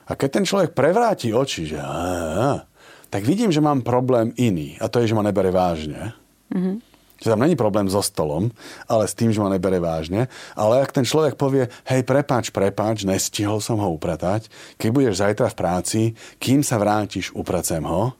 A 0.05 0.11
keď 0.13 0.29
ten 0.41 0.45
človek 0.45 0.77
prevráti 0.77 1.33
oči, 1.33 1.73
že 1.73 1.79
á, 1.81 2.65
tak 3.09 3.25
vidím, 3.25 3.49
že 3.49 3.63
mám 3.63 3.81
problém 3.81 4.31
iný. 4.39 4.75
A 4.79 4.87
to 4.87 4.99
je, 4.99 5.09
že 5.09 5.15
ma 5.15 5.23
nebere 5.23 5.51
vážne. 5.51 6.13
Mm-hmm 6.51 6.90
že 7.21 7.29
tam 7.29 7.45
není 7.45 7.53
problém 7.53 7.85
so 7.85 8.01
stolom, 8.01 8.49
ale 8.89 9.05
s 9.05 9.13
tým, 9.13 9.29
že 9.29 9.37
ma 9.37 9.53
nebere 9.53 9.77
vážne. 9.77 10.25
Ale 10.57 10.81
ak 10.81 10.89
ten 10.89 11.05
človek 11.05 11.37
povie, 11.37 11.69
hej, 11.85 12.01
prepáč, 12.01 12.49
prepáč, 12.49 13.05
nestihol 13.05 13.61
som 13.61 13.77
ho 13.77 13.93
upratať, 13.93 14.49
keď 14.81 14.89
budeš 14.89 15.21
zajtra 15.21 15.53
v 15.53 15.57
práci, 15.57 16.01
kým 16.41 16.65
sa 16.65 16.81
vrátiš, 16.81 17.29
upracem 17.37 17.85
ho, 17.85 18.17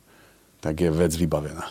tak 0.61 0.77
je 0.77 0.93
vec 0.93 1.17
vybavená. 1.17 1.65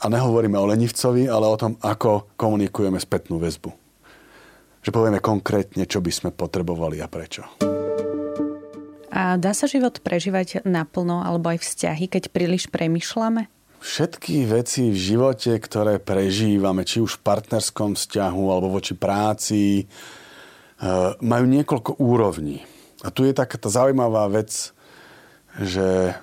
A 0.00 0.08
nehovoríme 0.08 0.56
o 0.56 0.64
lenivcovi, 0.64 1.28
ale 1.28 1.44
o 1.44 1.60
tom, 1.60 1.76
ako 1.84 2.32
komunikujeme 2.40 2.96
spätnú 2.96 3.36
väzbu. 3.36 3.68
Že 4.80 4.90
povieme 4.96 5.20
konkrétne, 5.20 5.84
čo 5.84 6.00
by 6.00 6.08
sme 6.08 6.30
potrebovali 6.32 7.04
a 7.04 7.08
prečo. 7.12 7.44
A 9.12 9.36
dá 9.36 9.52
sa 9.52 9.68
život 9.68 10.00
prežívať 10.00 10.64
naplno 10.64 11.20
alebo 11.20 11.52
aj 11.52 11.60
vzťahy, 11.60 12.08
keď 12.08 12.32
príliš 12.32 12.72
premyšľame? 12.72 13.59
Všetky 13.80 14.44
veci 14.44 14.92
v 14.92 14.98
živote, 14.98 15.56
ktoré 15.56 15.96
prežívame, 15.96 16.84
či 16.84 17.00
už 17.00 17.18
v 17.18 17.24
partnerskom 17.24 17.96
vzťahu 17.96 18.44
alebo 18.52 18.76
voči 18.76 18.92
práci, 18.92 19.84
eh, 19.84 21.12
majú 21.18 21.44
niekoľko 21.48 21.98
úrovní. 21.98 22.62
A 23.00 23.08
tu 23.08 23.24
je 23.24 23.32
taká 23.32 23.56
tá 23.56 23.72
zaujímavá 23.72 24.28
vec, 24.28 24.76
že, 25.56 26.14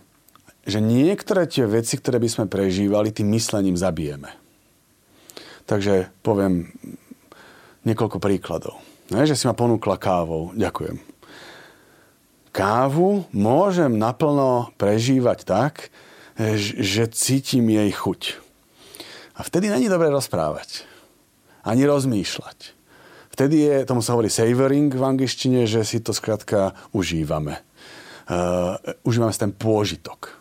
že 0.63 0.79
niektoré 0.79 1.49
tie 1.49 1.65
veci, 1.65 1.97
ktoré 1.97 2.21
by 2.21 2.29
sme 2.29 2.45
prežívali, 2.45 3.09
tým 3.09 3.33
myslením 3.33 3.75
zabijeme. 3.75 4.29
Takže 5.67 6.13
poviem 6.23 6.71
niekoľko 7.83 8.21
príkladov. 8.21 8.79
Ne, 9.11 9.25
že 9.27 9.35
si 9.35 9.47
ma 9.49 9.55
ponúkla 9.57 9.99
kávou. 9.99 10.53
Ďakujem. 10.55 10.99
Kávu 12.51 13.27
môžem 13.31 13.95
naplno 13.95 14.71
prežívať 14.79 15.43
tak, 15.43 15.73
že 16.37 17.09
cítim 17.09 17.65
jej 17.65 17.89
chuť. 17.89 18.21
A 19.37 19.45
vtedy 19.45 19.69
není 19.69 19.89
dobre 19.89 20.13
rozprávať. 20.13 20.85
Ani 21.65 21.85
rozmýšľať. 21.85 22.77
Vtedy 23.33 23.69
je, 23.69 23.75
tomu 23.85 24.01
sa 24.01 24.17
hovorí 24.17 24.33
savoring 24.33 24.89
v 24.89 25.03
angličtine, 25.03 25.69
že 25.69 25.85
si 25.85 26.01
to 26.01 26.09
skrátka 26.09 26.73
užívame. 26.89 27.61
Uh, 28.25 28.77
užívame 29.05 29.29
si 29.29 29.41
ten 29.41 29.53
pôžitok. 29.53 30.33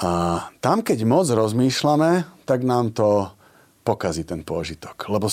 A 0.00 0.10
tam, 0.64 0.80
keď 0.80 1.04
moc 1.04 1.28
rozmýšľame, 1.28 2.44
tak 2.48 2.64
nám 2.64 2.96
to 2.96 3.28
pokazí 3.84 4.24
ten 4.24 4.44
pôžitok. 4.44 5.08
Lebo, 5.12 5.28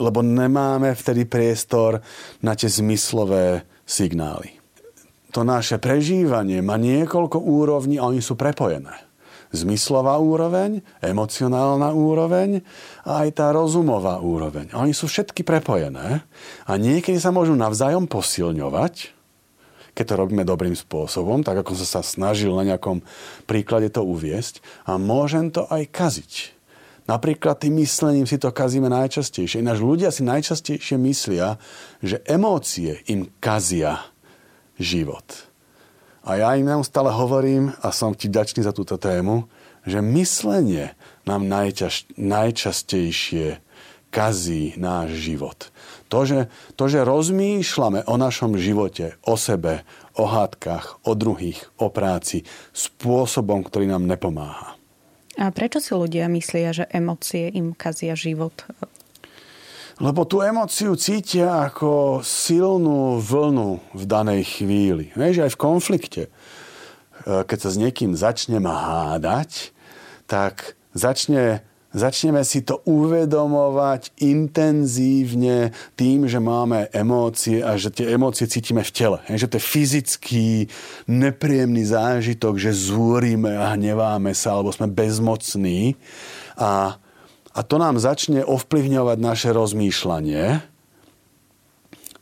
lebo 0.00 0.20
nemáme 0.20 0.92
vtedy 0.92 1.24
priestor 1.24 2.00
na 2.44 2.52
tie 2.52 2.68
zmyslové 2.68 3.64
signály. 3.88 4.59
To 5.30 5.46
naše 5.46 5.78
prežívanie 5.78 6.58
má 6.58 6.74
niekoľko 6.74 7.38
úrovní 7.38 8.02
a 8.02 8.10
oni 8.10 8.18
sú 8.18 8.34
prepojené. 8.34 8.92
Zmyslová 9.50 10.14
úroveň, 10.22 10.78
emocionálna 11.02 11.90
úroveň 11.90 12.62
a 13.02 13.26
aj 13.26 13.28
tá 13.34 13.46
rozumová 13.50 14.22
úroveň. 14.22 14.70
A 14.70 14.82
oni 14.86 14.94
sú 14.94 15.10
všetky 15.10 15.42
prepojené 15.42 16.22
a 16.66 16.72
niekedy 16.78 17.18
sa 17.18 17.34
môžu 17.34 17.58
navzájom 17.58 18.06
posilňovať, 18.06 19.10
keď 19.90 20.04
to 20.06 20.20
robíme 20.22 20.46
dobrým 20.46 20.74
spôsobom, 20.78 21.42
tak 21.42 21.66
ako 21.66 21.74
som 21.82 21.98
sa 21.98 22.02
snažil 22.06 22.54
na 22.54 22.62
nejakom 22.62 23.02
príklade 23.50 23.90
to 23.90 24.06
uviesť. 24.06 24.62
A 24.86 24.94
môžem 25.02 25.50
to 25.50 25.66
aj 25.66 25.82
kaziť. 25.90 26.32
Napríklad 27.10 27.58
tým 27.58 27.82
myslením 27.82 28.22
si 28.22 28.38
to 28.38 28.54
kazíme 28.54 28.86
najčastejšie. 28.86 29.66
Ináč 29.66 29.82
ľudia 29.82 30.14
si 30.14 30.22
najčastejšie 30.22 30.94
myslia, 30.94 31.58
že 31.98 32.22
emócie 32.22 33.02
im 33.10 33.34
kazia 33.42 34.09
život. 34.80 35.50
A 36.24 36.40
ja 36.40 36.56
im 36.56 36.68
neustále 36.68 37.12
hovorím, 37.12 37.72
a 37.80 37.92
som 37.92 38.16
ti 38.16 38.28
ďačný 38.28 38.64
za 38.64 38.72
túto 38.72 38.96
tému, 38.96 39.48
že 39.84 40.04
myslenie 40.04 40.92
nám 41.24 41.48
najčas, 41.48 42.04
najčastejšie 42.16 43.60
kazí 44.12 44.74
náš 44.76 45.16
život. 45.16 45.70
To 46.10 46.26
že, 46.26 46.50
to, 46.74 46.90
že 46.90 47.06
rozmýšľame 47.06 48.04
o 48.10 48.14
našom 48.18 48.58
živote, 48.58 49.16
o 49.22 49.38
sebe, 49.38 49.86
o 50.18 50.26
hádkach, 50.26 51.06
o 51.06 51.14
druhých, 51.14 51.70
o 51.78 51.88
práci, 51.88 52.42
spôsobom, 52.74 53.62
ktorý 53.62 53.86
nám 53.86 54.10
nepomáha. 54.10 54.74
A 55.38 55.48
prečo 55.54 55.78
si 55.78 55.94
ľudia 55.94 56.26
myslia, 56.28 56.74
že 56.74 56.84
emócie 56.90 57.48
im 57.54 57.72
kazia 57.72 58.18
život? 58.18 58.52
Lebo 60.00 60.24
tú 60.24 60.40
emóciu 60.40 60.96
cítia 60.96 61.68
ako 61.68 62.24
silnú 62.24 63.20
vlnu 63.20 63.84
v 63.92 64.04
danej 64.08 64.58
chvíli. 64.58 65.12
Vieš, 65.12 65.44
aj 65.44 65.52
v 65.52 65.60
konflikte. 65.60 66.22
E, 66.24 66.30
keď 67.44 67.58
sa 67.60 67.68
s 67.68 67.76
niekým 67.76 68.16
začnem 68.16 68.64
hádať, 68.64 69.76
tak 70.24 70.72
začne 70.96 71.60
Začneme 71.90 72.46
si 72.46 72.62
to 72.62 72.86
uvedomovať 72.86 74.14
intenzívne 74.22 75.74
tým, 75.98 76.30
že 76.30 76.38
máme 76.38 76.86
emócie 76.94 77.66
a 77.66 77.74
že 77.74 77.90
tie 77.90 78.14
emócie 78.14 78.46
cítime 78.46 78.86
v 78.86 78.94
tele. 78.94 79.18
Že 79.26 79.50
to 79.50 79.56
je 79.58 79.68
fyzický, 79.74 80.50
nepríjemný 81.10 81.82
zážitok, 81.90 82.62
že 82.62 82.70
zúrime 82.70 83.58
a 83.58 83.74
hneváme 83.74 84.30
sa, 84.38 84.54
alebo 84.54 84.70
sme 84.70 84.86
bezmocní. 84.86 85.98
A, 86.54 86.94
a 87.50 87.60
to 87.66 87.76
nám 87.82 87.98
začne 87.98 88.46
ovplyvňovať 88.46 89.18
naše 89.18 89.50
rozmýšľanie. 89.50 90.62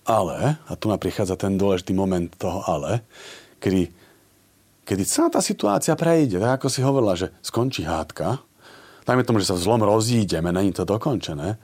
Ale, 0.08 0.38
a 0.56 0.72
tu 0.72 0.88
nám 0.88 1.04
prichádza 1.04 1.36
ten 1.36 1.60
dôležitý 1.60 1.92
moment 1.92 2.32
toho 2.32 2.64
ale, 2.64 3.04
kedy, 3.60 3.92
kedy 4.88 5.02
celá 5.04 5.28
tá 5.28 5.44
situácia 5.44 5.92
prejde, 6.00 6.40
tak 6.40 6.64
ako 6.64 6.68
si 6.72 6.80
hovorila, 6.80 7.12
že 7.12 7.28
skončí 7.44 7.84
hádka, 7.84 8.40
dajme 9.04 9.24
tomu, 9.28 9.36
že 9.44 9.52
sa 9.52 9.56
v 9.60 9.64
zlom 9.68 9.84
rozídeme, 9.84 10.48
není 10.48 10.72
to 10.72 10.88
dokončené, 10.88 11.60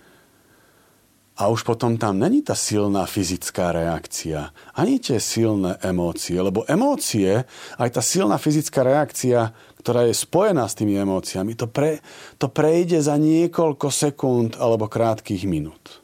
a 1.34 1.50
už 1.50 1.66
potom 1.66 1.98
tam 1.98 2.14
není 2.14 2.46
tá 2.46 2.54
silná 2.54 3.10
fyzická 3.10 3.74
reakcia, 3.74 4.54
ani 4.78 5.02
tie 5.02 5.18
silné 5.18 5.82
emócie, 5.82 6.38
lebo 6.38 6.62
emócie, 6.70 7.42
aj 7.74 7.90
tá 7.90 8.02
silná 8.06 8.38
fyzická 8.38 8.86
reakcia, 8.86 9.50
ktorá 9.84 10.08
je 10.08 10.16
spojená 10.16 10.64
s 10.64 10.80
tými 10.80 10.96
emóciami, 10.96 11.52
to, 11.52 11.68
pre, 11.68 12.00
to 12.40 12.48
prejde 12.48 13.04
za 13.04 13.20
niekoľko 13.20 13.92
sekúnd 13.92 14.56
alebo 14.56 14.88
krátkých 14.88 15.44
minút. 15.44 16.00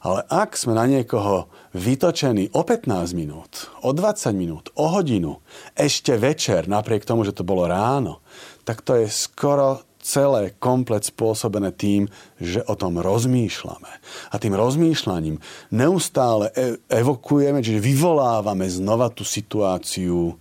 Ale 0.00 0.24
ak 0.32 0.56
sme 0.56 0.72
na 0.72 0.88
niekoho 0.88 1.52
vytočení 1.76 2.50
o 2.56 2.64
15 2.64 3.12
minút, 3.12 3.68
o 3.84 3.92
20 3.92 4.32
minút, 4.32 4.72
o 4.74 4.90
hodinu, 4.90 5.44
ešte 5.76 6.16
večer, 6.16 6.66
napriek 6.66 7.04
tomu, 7.04 7.22
že 7.22 7.36
to 7.36 7.46
bolo 7.46 7.68
ráno, 7.68 8.24
tak 8.64 8.80
to 8.80 8.96
je 8.96 9.06
skoro 9.12 9.84
celé 10.02 10.58
komplet 10.58 11.06
spôsobené 11.06 11.70
tým, 11.70 12.10
že 12.42 12.64
o 12.66 12.74
tom 12.74 12.98
rozmýšľame. 12.98 13.92
A 14.32 14.34
tým 14.42 14.58
rozmýšľaním 14.58 15.38
neustále 15.70 16.50
e- 16.50 16.80
evokujeme, 16.90 17.62
čiže 17.62 17.78
vyvolávame 17.78 18.66
znova 18.66 19.06
tú 19.14 19.22
situáciu 19.22 20.34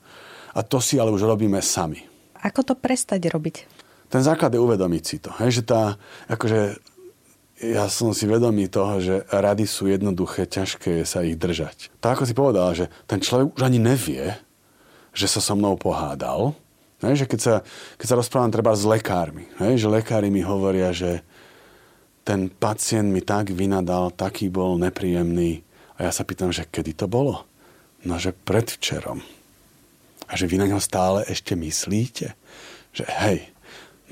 a 0.57 0.65
to 0.65 0.81
si 0.81 0.97
ale 0.97 1.13
už 1.13 1.29
robíme 1.29 1.61
sami. 1.61 2.10
Ako 2.41 2.65
to 2.65 2.73
prestať 2.73 3.29
robiť? 3.29 3.55
Ten 4.11 4.21
základ 4.25 4.51
je 4.51 4.59
uvedomiť 4.59 5.03
si 5.05 5.17
to. 5.23 5.31
Hej, 5.39 5.61
že 5.61 5.63
tá, 5.63 5.95
akože 6.27 6.77
ja 7.61 7.85
som 7.87 8.11
si 8.11 8.25
vedomý 8.25 8.67
toho, 8.67 8.97
že 8.99 9.15
rady 9.29 9.69
sú 9.69 9.87
jednoduché, 9.87 10.49
ťažké 10.49 11.01
je 11.01 11.05
sa 11.05 11.21
ich 11.21 11.37
držať. 11.37 11.93
Tak 12.01 12.19
ako 12.19 12.23
si 12.25 12.33
povedal, 12.33 12.67
že 12.73 12.85
ten 13.05 13.21
človek 13.21 13.53
už 13.55 13.61
ani 13.61 13.79
nevie, 13.79 14.35
že 15.13 15.29
sa 15.29 15.39
so 15.39 15.53
mnou 15.53 15.77
pohádal, 15.77 16.57
Hej, 17.01 17.25
že 17.25 17.29
keď 17.33 17.39
sa, 17.41 17.55
keď 17.97 18.05
sa 18.13 18.19
rozprávam 18.21 18.53
treba 18.53 18.77
s 18.77 18.85
lekármi, 18.85 19.49
hej, 19.57 19.81
že 19.81 19.89
lekári 19.89 20.29
mi 20.29 20.45
hovoria, 20.45 20.93
že 20.93 21.25
ten 22.21 22.45
pacient 22.45 23.09
mi 23.09 23.25
tak 23.25 23.49
vynadal, 23.49 24.13
taký 24.13 24.53
bol 24.53 24.77
nepríjemný. 24.77 25.65
A 25.97 26.05
ja 26.05 26.11
sa 26.13 26.21
pýtam, 26.21 26.53
že 26.53 26.69
kedy 26.69 26.93
to 26.93 27.09
bolo? 27.09 27.49
No, 28.05 28.21
že 28.21 28.37
predvčerom. 28.45 29.25
A 30.31 30.39
že 30.39 30.47
vy 30.47 30.55
na 30.55 30.71
ňo 30.71 30.79
stále 30.79 31.27
ešte 31.27 31.59
myslíte? 31.59 32.39
Že 32.95 33.03
hej, 33.19 33.39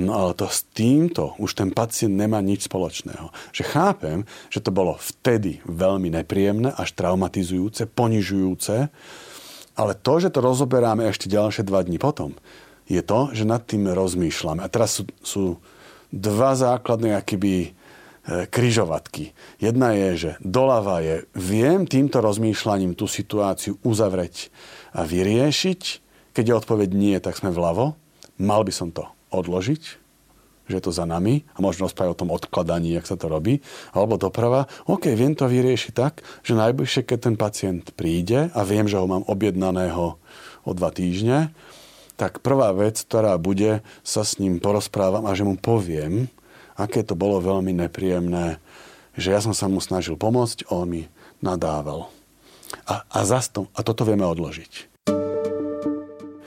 no 0.04 0.20
ale 0.20 0.36
to 0.36 0.52
s 0.52 0.68
týmto 0.68 1.40
už 1.40 1.56
ten 1.56 1.72
pacient 1.72 2.12
nemá 2.12 2.44
nič 2.44 2.68
spoločného. 2.68 3.32
Že 3.56 3.64
chápem, 3.72 4.18
že 4.52 4.60
to 4.60 4.76
bolo 4.76 5.00
vtedy 5.00 5.64
veľmi 5.64 6.12
nepríjemné, 6.12 6.76
až 6.76 6.92
traumatizujúce, 7.00 7.88
ponižujúce, 7.88 8.92
ale 9.80 9.96
to, 9.96 10.14
že 10.20 10.36
to 10.36 10.44
rozoberáme 10.44 11.08
ešte 11.08 11.32
ďalšie 11.32 11.64
dva 11.64 11.80
dní 11.88 11.96
potom, 11.96 12.36
je 12.90 13.00
to, 13.00 13.32
že 13.32 13.48
nad 13.48 13.64
tým 13.64 13.88
rozmýšľame. 13.88 14.60
A 14.60 14.68
teraz 14.68 15.00
sú, 15.00 15.08
sú 15.24 15.44
dva 16.10 16.58
základné 16.58 17.16
akýby 17.16 17.56
e, 17.62 17.70
kryžovatky. 18.50 19.32
Jedna 19.62 19.94
je, 19.94 20.10
že 20.18 20.32
doľava 20.42 21.06
je, 21.06 21.16
viem 21.38 21.86
týmto 21.86 22.20
rozmýšľaním 22.20 22.98
tú 22.98 23.06
situáciu 23.06 23.78
uzavrieť 23.86 24.50
a 24.92 25.06
vyriešiť. 25.06 25.82
Keď 26.34 26.46
je 26.46 26.60
odpoveď 26.60 26.90
nie, 26.94 27.18
tak 27.18 27.38
sme 27.38 27.54
vľavo. 27.54 27.98
Mal 28.40 28.62
by 28.64 28.74
som 28.74 28.90
to 28.94 29.08
odložiť, 29.30 29.82
že 30.70 30.74
je 30.78 30.84
to 30.86 30.94
za 30.94 31.04
nami 31.04 31.44
a 31.54 31.60
možno 31.60 31.90
rozprávať 31.90 32.14
o 32.14 32.20
tom 32.26 32.30
odkladaní, 32.30 32.94
jak 32.94 33.10
sa 33.10 33.18
to 33.18 33.26
robí. 33.26 33.66
Alebo 33.92 34.22
doprava, 34.22 34.70
OK, 34.86 35.10
viem 35.18 35.34
to 35.34 35.50
vyriešiť 35.50 35.94
tak, 35.94 36.22
že 36.46 36.58
najbližšie, 36.58 37.02
keď 37.04 37.20
ten 37.20 37.36
pacient 37.36 37.84
príde 37.98 38.54
a 38.54 38.62
viem, 38.62 38.86
že 38.86 39.02
ho 39.02 39.10
mám 39.10 39.26
objednaného 39.26 40.22
o 40.64 40.72
dva 40.78 40.94
týždne, 40.94 41.52
tak 42.20 42.44
prvá 42.44 42.76
vec, 42.76 43.00
ktorá 43.00 43.40
bude, 43.40 43.80
sa 44.04 44.28
s 44.28 44.44
ním 44.44 44.60
porozprávam 44.60 45.24
a 45.24 45.32
že 45.32 45.48
mu 45.48 45.56
poviem, 45.56 46.28
aké 46.76 47.00
to 47.00 47.16
bolo 47.16 47.40
veľmi 47.40 47.72
nepríjemné, 47.88 48.60
že 49.16 49.32
ja 49.32 49.40
som 49.40 49.56
sa 49.56 49.72
mu 49.72 49.80
snažil 49.80 50.20
pomôcť, 50.20 50.68
on 50.68 50.88
mi 50.88 51.02
nadával. 51.40 52.12
A, 52.86 53.08
a, 53.08 53.20
zastom, 53.24 53.72
a 53.72 53.80
toto 53.82 54.04
vieme 54.04 54.28
odložiť. 54.28 54.89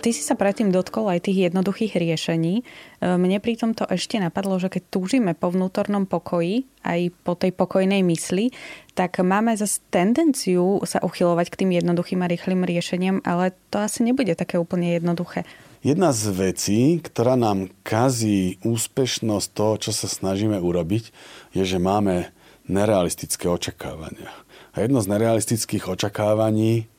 Ty 0.03 0.11
si 0.11 0.27
sa 0.27 0.35
predtým 0.35 0.75
dotkol 0.75 1.07
aj 1.07 1.31
tých 1.31 1.47
jednoduchých 1.47 1.95
riešení. 1.95 2.55
E, 2.59 2.62
mne 3.07 3.38
pri 3.38 3.55
tomto 3.55 3.87
ešte 3.87 4.19
napadlo, 4.19 4.59
že 4.59 4.67
keď 4.67 4.83
túžime 4.91 5.31
po 5.38 5.55
vnútornom 5.55 6.11
pokoji, 6.11 6.67
aj 6.83 7.15
po 7.23 7.38
tej 7.38 7.55
pokojnej 7.55 8.03
mysli, 8.03 8.51
tak 8.99 9.23
máme 9.23 9.55
zase 9.55 9.79
tendenciu 9.95 10.83
sa 10.83 10.99
uchylovať 10.99 11.55
k 11.55 11.59
tým 11.62 11.71
jednoduchým 11.79 12.19
a 12.19 12.27
rýchlým 12.27 12.67
riešeniam, 12.67 13.23
ale 13.23 13.55
to 13.71 13.79
asi 13.79 14.03
nebude 14.03 14.35
také 14.35 14.59
úplne 14.59 14.91
jednoduché. 14.91 15.47
Jedna 15.87 16.11
z 16.11 16.35
vecí, 16.35 16.99
ktorá 16.99 17.38
nám 17.38 17.71
kazí 17.87 18.59
úspešnosť 18.67 19.49
toho, 19.55 19.75
čo 19.79 19.91
sa 19.95 20.11
snažíme 20.11 20.59
urobiť, 20.59 21.15
je, 21.55 21.62
že 21.62 21.79
máme 21.79 22.35
nerealistické 22.67 23.47
očakávania. 23.47 24.35
A 24.75 24.83
jedno 24.83 24.99
z 24.99 25.11
nerealistických 25.15 25.91
očakávaní 25.91 26.91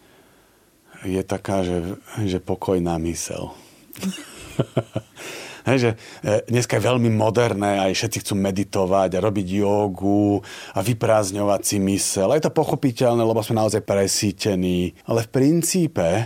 je 1.04 1.22
taká, 1.24 1.63
že, 1.68 2.00
že 2.24 2.39
pokojná 2.39 2.98
mysel. 3.04 3.52
Hej, 5.63 5.78
že 5.80 5.92
e, 6.28 6.44
dneska 6.52 6.76
je 6.76 6.88
veľmi 6.92 7.08
moderné, 7.08 7.80
aj 7.80 7.96
všetci 7.96 8.18
chcú 8.28 8.36
meditovať 8.36 9.16
a 9.16 9.24
robiť 9.24 9.48
jogu 9.63 10.44
a 10.76 10.80
vyprázdňovať 10.84 11.62
si 11.63 11.78
mysel. 11.80 12.36
Je 12.36 12.44
to 12.44 12.52
pochopiteľné, 12.52 13.24
lebo 13.24 13.39
sme 13.39 13.63
naozaj 13.63 13.80
presítení. 13.88 14.92
Ale 15.08 15.24
v 15.24 15.32
princípe, 15.32 16.08
e, 16.20 16.26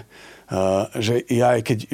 že 0.98 1.22
ja 1.30 1.54
aj 1.54 1.62
keď 1.62 1.80
e, 1.86 1.88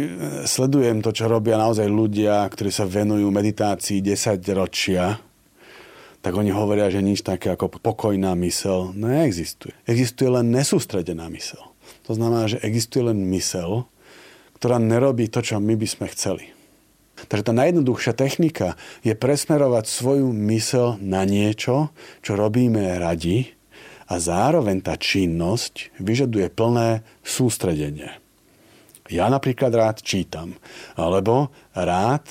sledujem 0.48 1.04
to, 1.04 1.12
čo 1.12 1.28
robia 1.28 1.60
naozaj 1.60 1.84
ľudia, 1.84 2.48
ktorí 2.48 2.72
sa 2.72 2.88
venujú 2.88 3.28
meditácii 3.28 4.00
10 4.00 4.40
ročia, 4.56 5.20
tak 6.24 6.40
oni 6.40 6.56
hovoria, 6.56 6.88
že 6.88 7.04
nič 7.04 7.28
také 7.28 7.52
ako 7.52 7.84
pokojná 7.84 8.32
mysel 8.40 8.96
neexistuje. 8.96 9.76
Existuje 9.84 10.32
len 10.32 10.48
nesústredená 10.48 11.28
mysel. 11.28 11.73
To 12.10 12.18
znamená, 12.18 12.50
že 12.52 12.62
existuje 12.62 13.06
len 13.06 13.26
mysel, 13.32 13.88
ktorá 14.60 14.80
nerobí 14.80 15.28
to, 15.28 15.44
čo 15.44 15.60
my 15.60 15.76
by 15.76 15.88
sme 15.88 16.08
chceli. 16.12 16.54
Takže 17.14 17.46
tá 17.46 17.54
najjednoduchšia 17.56 18.14
technika 18.18 18.76
je 19.06 19.14
presmerovať 19.14 19.86
svoju 19.86 20.34
mysel 20.50 20.98
na 21.00 21.24
niečo, 21.24 21.94
čo 22.26 22.34
robíme 22.36 23.00
radi 23.00 23.54
a 24.10 24.20
zároveň 24.20 24.84
tá 24.84 25.00
činnosť 25.00 25.94
vyžaduje 26.02 26.52
plné 26.52 27.06
sústredenie. 27.24 28.12
Ja 29.12 29.28
napríklad 29.28 29.72
rád 29.76 29.98
čítam, 30.02 30.56
alebo 30.96 31.52
rád 31.76 32.24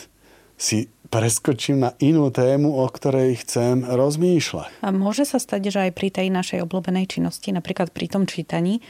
si 0.57 0.89
preskočím 1.13 1.85
na 1.85 1.91
inú 2.01 2.33
tému, 2.33 2.73
o 2.73 2.87
ktorej 2.89 3.45
chcem 3.45 3.85
rozmýšľať. 3.85 4.81
A 4.81 4.89
môže 4.89 5.29
sa 5.29 5.37
stať, 5.37 5.69
že 5.69 5.79
aj 5.85 5.93
pri 5.93 6.09
tej 6.09 6.33
našej 6.33 6.65
obľúbenej 6.65 7.05
činnosti, 7.05 7.53
napríklad 7.53 7.93
pri 7.93 8.09
tom 8.09 8.25
čítaní, 8.25 8.81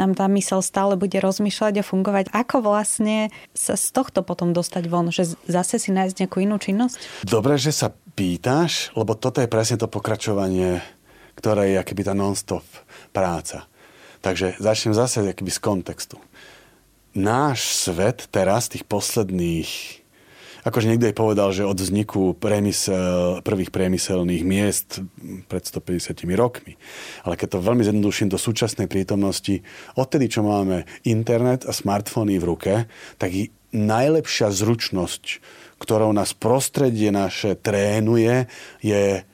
nám 0.00 0.16
tá 0.16 0.26
mysel 0.32 0.64
stále 0.64 0.96
bude 0.96 1.16
rozmýšľať 1.20 1.80
a 1.80 1.84
fungovať. 1.86 2.24
Ako 2.32 2.64
vlastne 2.64 3.28
sa 3.52 3.76
z 3.76 3.92
tohto 3.92 4.24
potom 4.24 4.56
dostať 4.56 4.84
von? 4.88 5.12
Že 5.12 5.36
zase 5.46 5.76
si 5.78 5.90
nájsť 5.92 6.24
nejakú 6.24 6.40
inú 6.40 6.56
činnosť? 6.56 7.24
Dobre, 7.28 7.60
že 7.60 7.70
sa 7.70 7.92
pýtaš, 7.92 8.92
lebo 8.96 9.16
toto 9.16 9.40
je 9.40 9.48
presne 9.48 9.80
to 9.80 9.88
pokračovanie, 9.88 10.80
ktoré 11.36 11.76
je 11.76 11.80
akoby 11.80 12.02
tá 12.04 12.14
non-stop 12.16 12.64
práca. 13.12 13.68
Takže 14.22 14.58
začnem 14.58 14.94
zase 14.94 15.22
akoby 15.22 15.50
z 15.50 15.60
kontextu. 15.60 16.16
Náš 17.12 17.68
svet 17.76 18.28
teraz, 18.32 18.72
tých 18.72 18.88
posledných 18.88 20.01
Akože 20.62 20.86
niekto 20.86 21.10
aj 21.10 21.18
povedal, 21.18 21.50
že 21.50 21.66
od 21.66 21.74
vzniku 21.74 22.38
priemysel, 22.38 23.42
prvých 23.42 23.74
priemyselných 23.74 24.42
miest 24.46 25.02
pred 25.50 25.66
150 25.66 26.22
rokmi. 26.38 26.78
Ale 27.26 27.34
keď 27.34 27.58
to 27.58 27.66
veľmi 27.66 27.82
zjednoduším 27.82 28.30
do 28.30 28.38
súčasnej 28.38 28.86
prítomnosti, 28.86 29.66
odtedy, 29.98 30.30
čo 30.30 30.46
máme 30.46 30.86
internet 31.02 31.66
a 31.66 31.74
smartfóny 31.74 32.38
v 32.38 32.46
ruke, 32.46 32.72
tak 33.18 33.34
najlepšia 33.74 34.54
zručnosť, 34.54 35.42
ktorou 35.82 36.14
nás 36.14 36.30
prostredie 36.30 37.10
naše 37.10 37.58
trénuje, 37.58 38.46
je, 38.86 39.26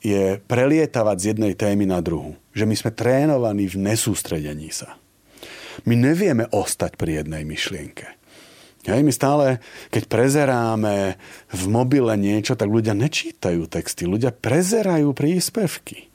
je 0.00 0.40
prelietavať 0.40 1.16
z 1.20 1.28
jednej 1.36 1.52
témy 1.52 1.84
na 1.84 2.00
druhú. 2.00 2.40
Že 2.56 2.64
my 2.64 2.74
sme 2.80 2.90
trénovaní 2.96 3.68
v 3.68 3.76
nesústredení 3.76 4.72
sa. 4.72 4.96
My 5.84 6.00
nevieme 6.00 6.48
ostať 6.48 6.96
pri 6.96 7.20
jednej 7.20 7.44
myšlienke. 7.44 8.19
Hej, 8.80 9.04
my 9.04 9.12
stále, 9.12 9.60
keď 9.92 10.08
prezeráme 10.08 11.20
v 11.52 11.62
mobile 11.68 12.16
niečo, 12.16 12.56
tak 12.56 12.72
ľudia 12.72 12.96
nečítajú 12.96 13.68
texty, 13.68 14.08
ľudia 14.08 14.32
prezerajú 14.32 15.12
príspevky. 15.12 16.08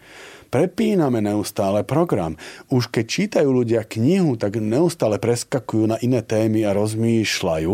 Prepíname 0.49 1.21
neustále 1.21 1.85
program. 1.85 2.41
Už 2.73 2.89
keď 2.89 3.05
čítajú 3.05 3.49
ľudia 3.53 3.85
knihu, 3.85 4.33
tak 4.33 4.57
neustále 4.57 5.21
preskakujú 5.21 5.93
na 5.93 5.97
iné 6.01 6.25
témy 6.25 6.65
a 6.65 6.73
rozmýšľajú, 6.73 7.73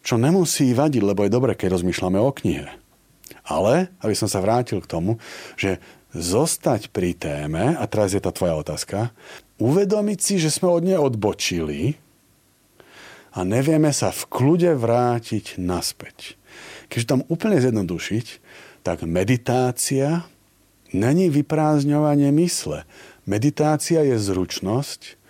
čo 0.00 0.14
nemusí 0.16 0.72
vadiť, 0.72 1.02
lebo 1.04 1.26
je 1.26 1.34
dobre, 1.34 1.52
keď 1.52 1.76
rozmýšľame 1.76 2.16
o 2.16 2.32
knihe. 2.32 2.70
Ale, 3.44 3.92
aby 4.00 4.14
som 4.16 4.30
sa 4.30 4.40
vrátil 4.40 4.80
k 4.80 4.88
tomu, 4.88 5.20
že 5.60 5.84
zostať 6.16 6.88
pri 6.94 7.12
téme, 7.12 7.76
a 7.76 7.84
teraz 7.84 8.16
je 8.16 8.22
tá 8.24 8.32
tvoja 8.32 8.56
otázka, 8.56 9.12
uvedomiť 9.60 10.18
si, 10.22 10.34
že 10.40 10.48
sme 10.48 10.72
od 10.72 10.86
nej 10.86 10.96
odbočili, 10.96 12.00
a 13.32 13.44
nevieme 13.44 13.92
sa 13.92 14.08
v 14.12 14.22
kľude 14.28 14.72
vrátiť 14.78 15.60
naspäť. 15.60 16.40
Keď 16.88 17.02
tam 17.04 17.20
úplne 17.28 17.60
zjednodušiť, 17.60 18.26
tak 18.82 19.04
meditácia 19.04 20.24
není 20.96 21.28
vyprázdňovanie 21.28 22.32
mysle. 22.32 22.88
Meditácia 23.28 24.00
je 24.00 24.16
zručnosť 24.16 25.20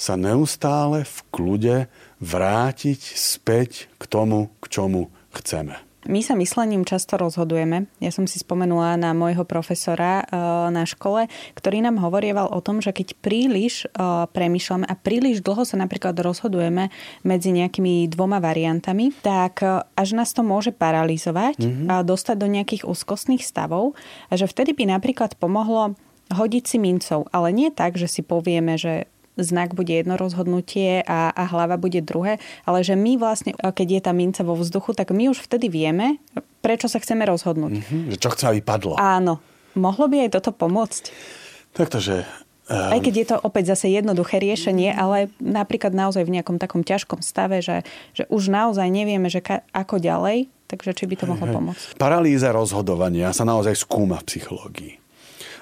sa 0.00 0.14
neustále 0.16 1.04
v 1.04 1.18
kľude 1.28 1.76
vrátiť 2.22 3.00
späť 3.18 3.90
k 4.00 4.02
tomu, 4.08 4.48
k 4.64 4.64
čomu 4.70 5.12
chceme. 5.34 5.89
My 6.08 6.24
sa 6.24 6.32
myslením 6.32 6.88
často 6.88 7.20
rozhodujeme. 7.20 7.84
Ja 8.00 8.08
som 8.08 8.24
si 8.24 8.40
spomenula 8.40 8.96
na 8.96 9.12
môjho 9.12 9.44
profesora 9.44 10.24
eh, 10.24 10.36
na 10.72 10.88
škole, 10.88 11.28
ktorý 11.52 11.84
nám 11.84 12.00
hovorieval 12.00 12.48
o 12.48 12.60
tom, 12.64 12.80
že 12.80 12.96
keď 12.96 13.20
príliš 13.20 13.84
eh, 13.84 14.24
premyšľame 14.32 14.88
a 14.88 14.94
príliš 14.96 15.44
dlho 15.44 15.68
sa 15.68 15.76
napríklad 15.76 16.16
rozhodujeme 16.16 16.88
medzi 17.20 17.52
nejakými 17.52 18.08
dvoma 18.08 18.40
variantami, 18.40 19.12
tak 19.20 19.60
eh, 19.60 19.84
až 19.92 20.16
nás 20.16 20.32
to 20.32 20.40
môže 20.40 20.72
paralizovať 20.72 21.60
mm-hmm. 21.60 21.88
a 21.92 22.00
dostať 22.00 22.36
do 22.40 22.48
nejakých 22.48 22.88
úzkostných 22.88 23.44
stavov 23.44 23.92
a 24.32 24.40
že 24.40 24.48
vtedy 24.48 24.72
by 24.72 24.96
napríklad 24.96 25.36
pomohlo 25.36 25.92
hodiť 26.30 26.64
si 26.64 26.78
mincov, 26.78 27.26
ale 27.34 27.50
nie 27.50 27.68
tak, 27.68 27.98
že 27.98 28.06
si 28.06 28.22
povieme, 28.22 28.78
že 28.78 29.10
znak 29.40 29.72
bude 29.72 29.90
jedno 29.90 30.14
rozhodnutie 30.20 31.02
a, 31.04 31.32
a 31.32 31.42
hlava 31.48 31.80
bude 31.80 32.04
druhé, 32.04 32.38
ale 32.68 32.84
že 32.84 32.94
my 32.94 33.16
vlastne, 33.16 33.56
keď 33.56 33.88
je 33.88 34.00
tá 34.04 34.12
minca 34.12 34.44
vo 34.44 34.54
vzduchu, 34.54 34.92
tak 34.92 35.10
my 35.10 35.32
už 35.32 35.40
vtedy 35.40 35.72
vieme, 35.72 36.20
prečo 36.60 36.86
sa 36.86 37.00
chceme 37.00 37.24
rozhodnúť. 37.24 37.80
Mm-hmm, 37.80 38.02
že 38.12 38.16
čo 38.20 38.30
chce, 38.32 38.44
aby 38.52 38.60
padlo. 38.60 38.94
Áno. 39.00 39.40
Mohlo 39.74 40.10
by 40.10 40.28
aj 40.28 40.30
toto 40.36 40.50
pomôcť? 40.52 41.04
Takže 41.78 42.26
Um... 42.70 42.94
Aj 42.94 43.02
keď 43.02 43.14
je 43.18 43.26
to 43.34 43.36
opäť 43.42 43.74
zase 43.74 43.90
jednoduché 43.90 44.38
riešenie, 44.38 44.94
ale 44.94 45.26
napríklad 45.42 45.90
naozaj 45.90 46.22
v 46.22 46.38
nejakom 46.38 46.54
takom 46.54 46.86
ťažkom 46.86 47.18
stave, 47.18 47.58
že, 47.58 47.82
že 48.14 48.30
už 48.30 48.46
naozaj 48.46 48.86
nevieme, 48.86 49.26
že 49.26 49.42
ka, 49.42 49.66
ako 49.74 49.98
ďalej, 49.98 50.46
takže 50.70 50.94
či 50.94 51.10
by 51.10 51.14
to 51.18 51.26
mohlo 51.26 51.50
pomôcť. 51.50 51.98
Paralýza 51.98 52.54
rozhodovania 52.54 53.34
sa 53.34 53.42
naozaj 53.42 53.74
skúma 53.74 54.22
v 54.22 54.26
psychológii. 54.30 54.94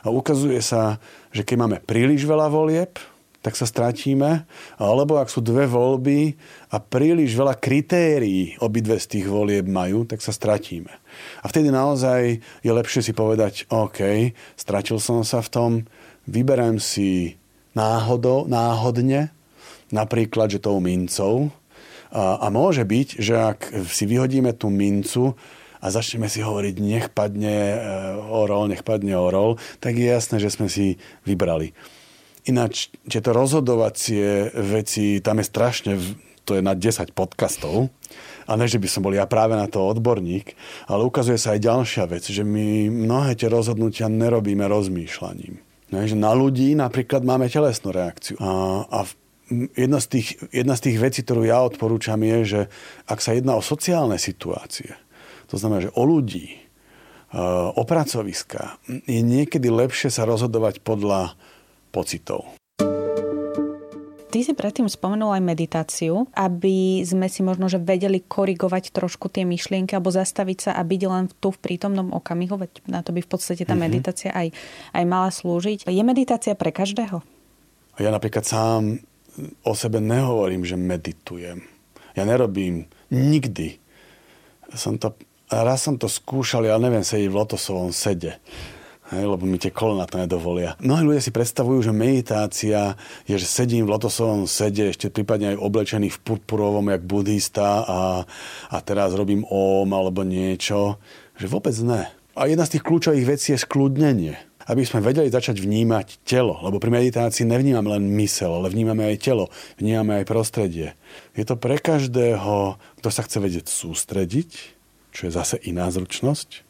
A 0.05 0.13
ukazuje 0.13 0.61
sa, 0.61 1.01
že 1.33 1.49
keď 1.49 1.57
máme 1.65 1.79
príliš 1.81 2.29
veľa 2.29 2.53
volieb, 2.53 3.01
tak 3.49 3.57
sa 3.57 3.65
stratíme. 3.65 4.45
Alebo 4.77 5.17
ak 5.17 5.33
sú 5.33 5.41
dve 5.41 5.65
voľby 5.65 6.37
a 6.69 6.77
príliš 6.77 7.33
veľa 7.33 7.57
kritérií 7.57 8.61
obidve 8.61 9.01
z 9.01 9.17
tých 9.17 9.27
volieb 9.33 9.65
majú, 9.65 10.05
tak 10.05 10.21
sa 10.21 10.37
stratíme. 10.37 10.93
A 11.41 11.49
vtedy 11.49 11.73
naozaj 11.73 12.45
je 12.61 12.69
lepšie 12.69 13.01
si 13.01 13.17
povedať, 13.17 13.65
OK, 13.73 14.37
stratil 14.53 15.01
som 15.01 15.25
sa 15.25 15.41
v 15.41 15.49
tom, 15.49 15.71
vyberám 16.29 16.77
si 16.77 17.41
náhodou, 17.73 18.45
náhodne, 18.45 19.33
napríklad, 19.89 20.53
že 20.53 20.61
tou 20.61 20.77
mincov. 20.85 21.49
A, 22.13 22.45
a 22.45 22.47
môže 22.53 22.85
byť, 22.85 23.09
že 23.17 23.33
ak 23.33 23.73
si 23.89 24.05
vyhodíme 24.05 24.53
tú 24.53 24.69
mincu, 24.69 25.33
a 25.79 25.95
začneme 25.95 26.27
si 26.27 26.43
hovoriť, 26.43 26.75
nech 26.83 27.07
padne 27.15 27.55
e, 27.55 27.79
orol, 28.35 28.67
nech 28.67 28.83
padne 28.83 29.15
orol, 29.15 29.63
tak 29.79 29.95
je 29.95 30.11
jasné, 30.11 30.43
že 30.43 30.51
sme 30.51 30.67
si 30.67 30.99
vybrali. 31.23 31.71
Ináč, 32.47 32.95
to 33.09 33.31
rozhodovacie 33.35 34.55
veci, 34.55 35.19
tam 35.19 35.43
je 35.43 35.47
strašne, 35.47 35.93
to 36.47 36.55
je 36.57 36.63
na 36.63 36.79
10 36.79 37.13
podcastov, 37.13 37.91
a 38.49 38.57
ne, 38.57 38.65
že 38.65 38.81
by 38.81 38.89
som 38.89 39.05
bol 39.05 39.13
ja 39.13 39.29
práve 39.29 39.53
na 39.53 39.69
to 39.69 39.85
odborník, 39.85 40.57
ale 40.89 41.05
ukazuje 41.05 41.37
sa 41.37 41.53
aj 41.53 41.61
ďalšia 41.61 42.05
vec, 42.09 42.25
že 42.25 42.41
my 42.41 42.89
mnohé 42.89 43.37
tie 43.37 43.53
rozhodnutia 43.53 44.09
nerobíme 44.09 44.65
rozmýšľaním. 44.65 45.61
Ne, 45.93 46.01
že 46.09 46.17
na 46.17 46.33
ľudí 46.33 46.73
napríklad 46.73 47.25
máme 47.25 47.53
telesnú 47.53 47.93
reakciu. 47.93 48.41
A, 48.41 48.85
a 48.89 48.99
jedna, 49.77 50.01
z 50.01 50.07
tých, 50.09 50.29
jedna 50.53 50.77
z 50.77 50.85
tých 50.89 50.97
vecí, 51.01 51.21
ktorú 51.25 51.45
ja 51.45 51.61
odporúčam, 51.61 52.21
je, 52.25 52.39
že 52.45 52.61
ak 53.05 53.21
sa 53.21 53.37
jedná 53.37 53.57
o 53.57 53.65
sociálne 53.65 54.17
situácie, 54.17 54.97
to 55.49 55.57
znamená, 55.57 55.89
že 55.89 55.95
o 55.97 56.05
ľudí, 56.05 56.49
e, 56.53 56.61
o 57.73 57.83
pracoviska, 57.85 58.81
je 59.09 59.21
niekedy 59.25 59.69
lepšie 59.73 60.13
sa 60.13 60.29
rozhodovať 60.29 60.85
podľa 60.85 61.37
pocitov. 61.99 62.47
Ty 64.29 64.45
si 64.45 64.53
predtým 64.53 64.85
spomenul 64.93 65.33
aj 65.35 65.43
meditáciu, 65.43 66.29
aby 66.37 67.01
sme 67.01 67.33
si 67.33 67.41
možno 67.41 67.65
že 67.73 67.81
vedeli 67.81 68.21
korigovať 68.21 68.93
trošku 68.93 69.33
tie 69.33 69.49
myšlienky 69.49 69.97
alebo 69.97 70.13
zastaviť 70.13 70.59
sa 70.69 70.71
a 70.77 70.85
byť 70.85 71.03
len 71.09 71.33
tu 71.41 71.49
v 71.49 71.59
prítomnom 71.59 72.13
okamihu, 72.13 72.61
veď 72.61 72.85
na 72.85 73.01
to 73.01 73.17
by 73.17 73.25
v 73.25 73.31
podstate 73.33 73.65
tá 73.65 73.73
mm-hmm. 73.73 73.89
meditácia 73.89 74.31
aj, 74.37 74.53
aj 74.93 75.05
mala 75.09 75.33
slúžiť. 75.33 75.89
Je 75.89 76.05
meditácia 76.05 76.53
pre 76.53 76.77
každého? 76.77 77.25
Ja 77.97 78.13
napríklad 78.13 78.45
sám 78.45 79.01
o 79.65 79.73
sebe 79.73 79.97
nehovorím, 79.97 80.63
že 80.69 80.77
meditujem. 80.77 81.65
Ja 82.13 82.29
nerobím 82.29 82.85
nikdy. 83.09 83.81
Som 84.77 85.01
to, 85.01 85.17
raz 85.49 85.89
som 85.89 85.97
to 85.97 86.05
skúšal, 86.05 86.69
ja 86.69 86.77
neviem 86.77 87.01
sedieť 87.01 87.33
v 87.33 87.39
lotosovom 87.41 87.97
sede 87.97 88.37
Hej, 89.09 89.25
lebo 89.25 89.49
mi 89.49 89.57
tie 89.57 89.73
kolena 89.73 90.05
to 90.05 90.21
nedovolia. 90.21 90.77
Mnohí 90.85 91.01
ľudia 91.09 91.25
si 91.25 91.33
predstavujú, 91.33 91.81
že 91.81 91.97
meditácia 91.97 92.93
je, 93.25 93.41
že 93.41 93.49
sedím 93.49 93.89
v 93.89 93.97
lotosovom 93.97 94.45
sede, 94.45 94.93
ešte 94.93 95.09
prípadne 95.09 95.57
aj 95.57 95.65
oblečený 95.65 96.13
v 96.13 96.21
purpurovom, 96.21 96.93
jak 96.93 97.09
buddhista 97.09 97.89
a, 97.89 98.01
a 98.69 98.77
teraz 98.85 99.17
robím 99.17 99.49
om 99.49 99.89
alebo 99.89 100.29
niečo. 100.29 101.01
Že 101.41 101.47
vôbec 101.49 101.73
ne. 101.81 102.05
A 102.37 102.53
jedna 102.53 102.69
z 102.69 102.77
tých 102.77 102.85
kľúčových 102.85 103.25
vecí 103.25 103.57
je 103.57 103.65
skľudnenie. 103.65 104.37
Aby 104.69 104.85
sme 104.85 105.01
vedeli 105.01 105.33
začať 105.33 105.57
vnímať 105.65 106.29
telo. 106.29 106.61
Lebo 106.61 106.77
pri 106.77 106.93
meditácii 106.93 107.49
nevnímame 107.49 107.89
len 107.89 108.13
mysel, 108.21 108.61
ale 108.61 108.69
vnímame 108.69 109.09
aj 109.09 109.25
telo, 109.25 109.49
vnímame 109.81 110.21
aj 110.21 110.29
prostredie. 110.29 110.93
Je 111.33 111.49
to 111.49 111.57
pre 111.57 111.81
každého, 111.81 112.77
kto 113.01 113.09
sa 113.09 113.25
chce 113.25 113.41
vedieť 113.41 113.73
sústrediť, 113.73 114.51
čo 115.17 115.21
je 115.25 115.33
zase 115.33 115.57
iná 115.65 115.89
zručnosť. 115.89 116.68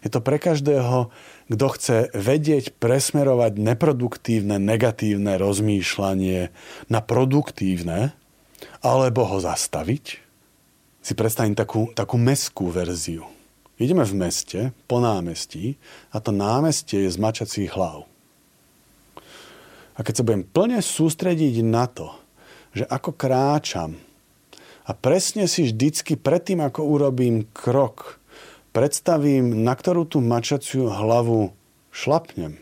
Je 0.00 0.08
to 0.08 0.24
pre 0.24 0.40
každého, 0.40 1.12
kto 1.52 1.66
chce 1.76 1.96
vedieť 2.16 2.76
presmerovať 2.80 3.60
neproduktívne, 3.60 4.56
negatívne 4.56 5.36
rozmýšľanie 5.36 6.48
na 6.88 7.00
produktívne, 7.04 8.16
alebo 8.80 9.28
ho 9.28 9.38
zastaviť. 9.40 10.28
si 11.00 11.16
predstavím 11.16 11.56
takú, 11.56 11.88
takú 11.96 12.20
meskú 12.20 12.68
verziu. 12.68 13.24
Ideme 13.80 14.04
v 14.04 14.12
meste, 14.12 14.60
po 14.84 15.00
námestí, 15.00 15.80
a 16.12 16.20
to 16.20 16.28
námestie 16.28 17.08
je 17.08 17.10
z 17.10 17.16
mačacích 17.16 17.72
hlav. 17.72 18.04
A 19.96 20.04
keď 20.04 20.20
sa 20.20 20.26
budem 20.28 20.44
plne 20.44 20.80
sústrediť 20.84 21.64
na 21.64 21.88
to, 21.88 22.12
že 22.76 22.84
ako 22.84 23.16
kráčam 23.16 23.96
a 24.84 24.92
presne 24.92 25.48
si 25.48 25.72
vždycky 25.72 26.20
predtým, 26.20 26.60
ako 26.60 26.84
urobím 26.84 27.48
krok, 27.56 28.19
predstavím, 28.70 29.66
na 29.66 29.74
ktorú 29.74 30.06
tú 30.06 30.18
mačaciu 30.22 30.90
hlavu 30.90 31.54
šlapnem. 31.90 32.58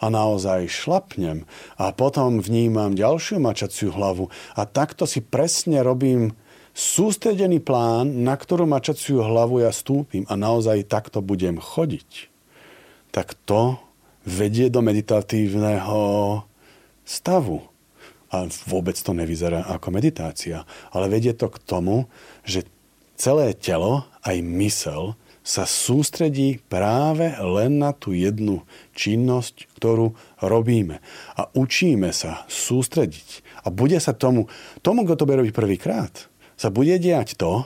A 0.00 0.08
naozaj 0.08 0.72
šlapnem. 0.72 1.44
A 1.76 1.92
potom 1.92 2.40
vnímam 2.40 2.96
ďalšiu 2.96 3.36
mačaciu 3.36 3.92
hlavu. 3.92 4.32
A 4.56 4.64
takto 4.64 5.04
si 5.04 5.20
presne 5.20 5.84
robím 5.84 6.32
sústredený 6.72 7.60
plán, 7.60 8.24
na 8.24 8.34
ktorú 8.38 8.64
mačaciu 8.64 9.20
hlavu 9.20 9.60
ja 9.60 9.72
stúpim. 9.72 10.24
A 10.32 10.34
naozaj 10.40 10.88
takto 10.88 11.20
budem 11.20 11.60
chodiť, 11.60 12.32
tak 13.12 13.36
to 13.44 13.76
vedie 14.24 14.72
do 14.72 14.80
meditatívneho 14.80 16.00
stavu. 17.04 17.68
A 18.30 18.46
vôbec 18.46 18.94
to 18.94 19.10
nevyzerá 19.10 19.66
ako 19.66 19.90
meditácia, 19.90 20.62
ale 20.94 21.10
vedie 21.10 21.34
to 21.34 21.50
k 21.50 21.58
tomu, 21.66 22.06
že 22.46 22.62
celé 23.18 23.52
telo, 23.58 24.06
aj 24.22 24.38
mysel, 24.38 25.18
sa 25.40 25.64
sústredí 25.64 26.60
práve 26.68 27.32
len 27.40 27.80
na 27.80 27.96
tú 27.96 28.12
jednu 28.12 28.62
činnosť, 28.92 29.72
ktorú 29.80 30.12
robíme. 30.44 31.00
A 31.34 31.48
učíme 31.56 32.12
sa 32.12 32.44
sústrediť. 32.46 33.42
A 33.64 33.72
bude 33.72 33.96
sa 33.98 34.12
tomu, 34.12 34.52
tomu, 34.84 35.08
kto 35.08 35.24
to 35.24 35.26
bude 35.26 35.40
robiť 35.40 35.54
prvýkrát, 35.56 36.12
sa 36.60 36.68
bude 36.68 36.92
diať 37.00 37.40
to, 37.40 37.64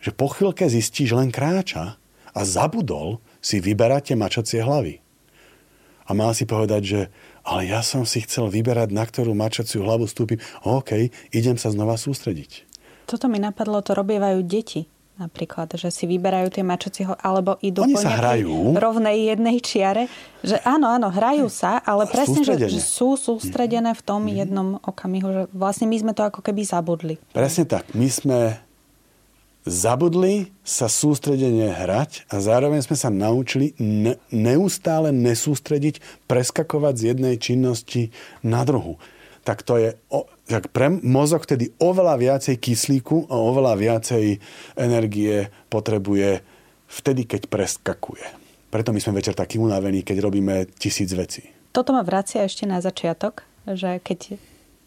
že 0.00 0.12
po 0.12 0.28
chvíľke 0.28 0.68
zistí, 0.68 1.08
že 1.08 1.16
len 1.16 1.32
kráča 1.32 1.96
a 2.36 2.40
zabudol 2.44 3.24
si 3.40 3.64
vyberať 3.64 4.12
tie 4.12 4.16
mačacie 4.16 4.60
hlavy. 4.60 5.00
A 6.06 6.14
mal 6.14 6.36
si 6.36 6.46
povedať, 6.46 6.82
že 6.84 7.00
ale 7.46 7.70
ja 7.70 7.80
som 7.82 8.02
si 8.02 8.22
chcel 8.26 8.50
vyberať, 8.50 8.90
na 8.90 9.06
ktorú 9.06 9.30
mačaciu 9.34 9.86
hlavu 9.86 10.10
stúpim. 10.10 10.42
OK, 10.66 11.14
idem 11.30 11.54
sa 11.54 11.70
znova 11.70 11.94
sústrediť. 11.94 12.66
Toto 13.06 13.30
mi 13.30 13.38
napadlo, 13.38 13.78
to 13.86 13.94
robievajú 13.94 14.42
deti. 14.42 14.90
Napríklad, 15.16 15.72
že 15.80 15.88
si 15.88 16.04
vyberajú 16.04 16.52
tie 16.52 16.60
mačacie 16.60 17.08
alebo 17.24 17.56
idú 17.64 17.88
Oni 17.88 17.96
po 17.96 18.04
sa 18.04 18.20
hrajú. 18.20 18.76
rovnej 18.76 19.32
jednej 19.32 19.64
čiare. 19.64 20.12
Že 20.44 20.60
áno, 20.60 20.92
áno, 20.92 21.08
hrajú 21.08 21.48
sa, 21.48 21.80
ale 21.80 22.04
presne, 22.04 22.44
že, 22.44 22.52
že 22.68 22.84
sú 22.84 23.16
sústredené 23.16 23.96
v 23.96 24.02
tom 24.04 24.28
mm-hmm. 24.28 24.40
jednom 24.44 24.68
okamihu, 24.84 25.28
že 25.32 25.42
vlastne 25.56 25.88
my 25.88 25.96
sme 25.96 26.12
to 26.12 26.20
ako 26.20 26.44
keby 26.44 26.68
zabudli. 26.68 27.16
Presne 27.32 27.64
tak. 27.64 27.96
My 27.96 28.12
sme 28.12 28.60
zabudli 29.64 30.54
sa 30.62 30.86
sústredene 30.86 31.74
hrať 31.74 32.28
a 32.30 32.38
zároveň 32.38 32.84
sme 32.86 32.96
sa 33.00 33.08
naučili 33.08 33.74
ne, 33.80 34.20
neustále 34.28 35.10
nesústrediť, 35.10 36.28
preskakovať 36.30 36.94
z 36.94 37.02
jednej 37.16 37.34
činnosti 37.40 38.14
na 38.44 38.62
druhu. 38.68 39.00
Tak 39.46 39.62
to 39.62 39.78
je 39.78 39.94
tak 40.50 40.74
pre 40.74 40.90
mozog 40.90 41.46
tedy 41.46 41.70
oveľa 41.78 42.18
viacej 42.18 42.58
kyslíku 42.58 43.30
a 43.30 43.34
oveľa 43.38 43.78
viacej 43.78 44.42
energie 44.74 45.50
potrebuje 45.70 46.42
vtedy, 46.90 47.30
keď 47.30 47.46
preskakuje. 47.46 48.26
Preto 48.74 48.90
my 48.90 48.98
sme 48.98 49.22
večer 49.22 49.38
takí 49.38 49.58
unavení, 49.62 50.02
keď 50.02 50.18
robíme 50.22 50.66
tisíc 50.74 51.14
vecí. 51.14 51.46
Toto 51.70 51.94
ma 51.94 52.02
vracia 52.02 52.42
ešte 52.42 52.66
na 52.66 52.82
začiatok, 52.82 53.46
že 53.70 54.02
keď 54.02 54.34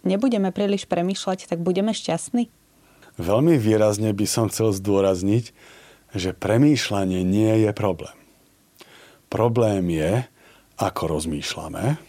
nebudeme 0.03 0.51
príliš 0.51 0.87
premýšľať, 0.91 1.47
tak 1.47 1.63
budeme 1.63 1.95
šťastní? 1.95 2.51
Veľmi 3.19 3.55
výrazne 3.59 4.11
by 4.11 4.25
som 4.27 4.47
chcel 4.51 4.75
zdôrazniť, 4.75 5.51
že 6.15 6.35
premýšľanie 6.35 7.23
nie 7.23 7.67
je 7.67 7.71
problém. 7.75 8.15
Problém 9.27 9.87
je, 9.91 10.25
ako 10.79 11.19
rozmýšľame, 11.19 12.08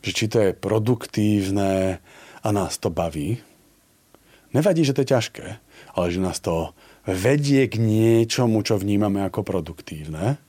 že 0.00 0.10
či 0.16 0.24
to 0.28 0.38
je 0.40 0.50
produktívne, 0.56 2.00
a 2.40 2.48
nás 2.56 2.80
to 2.80 2.88
baví, 2.88 3.40
nevadí, 4.56 4.80
že 4.84 4.96
to 4.96 5.04
je 5.04 5.12
ťažké, 5.12 5.46
ale 5.92 6.06
že 6.08 6.24
nás 6.24 6.40
to 6.40 6.72
vedie 7.04 7.68
k 7.68 7.76
niečomu, 7.76 8.64
čo 8.64 8.80
vnímame 8.80 9.20
ako 9.24 9.44
produktívne, 9.44 10.40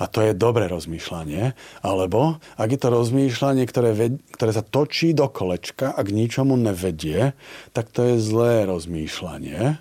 a 0.00 0.10
to 0.10 0.24
je 0.24 0.34
dobré 0.34 0.66
rozmýšľanie. 0.66 1.54
Alebo 1.84 2.42
ak 2.58 2.68
je 2.74 2.80
to 2.80 2.88
rozmýšľanie, 2.90 3.62
ktoré, 3.70 3.94
ved, 3.94 4.18
ktoré 4.34 4.50
sa 4.50 4.66
točí 4.66 5.14
do 5.14 5.30
kolečka 5.30 5.94
a 5.94 6.00
k 6.02 6.10
ničomu 6.10 6.58
nevedie, 6.58 7.38
tak 7.70 7.86
to 7.94 8.10
je 8.10 8.14
zlé 8.18 8.66
rozmýšľanie. 8.66 9.78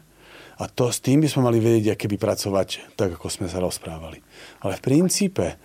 A 0.62 0.64
to, 0.70 0.94
s 0.94 1.02
tým 1.02 1.26
by 1.26 1.28
sme 1.32 1.50
mali 1.50 1.58
vedieť, 1.58 1.98
aké 1.98 2.06
by 2.06 2.22
pracovať, 2.22 2.94
tak 2.94 3.18
ako 3.18 3.34
sme 3.34 3.50
sa 3.50 3.58
rozprávali. 3.66 4.22
Ale 4.62 4.78
v 4.78 4.86
princípe 4.86 5.58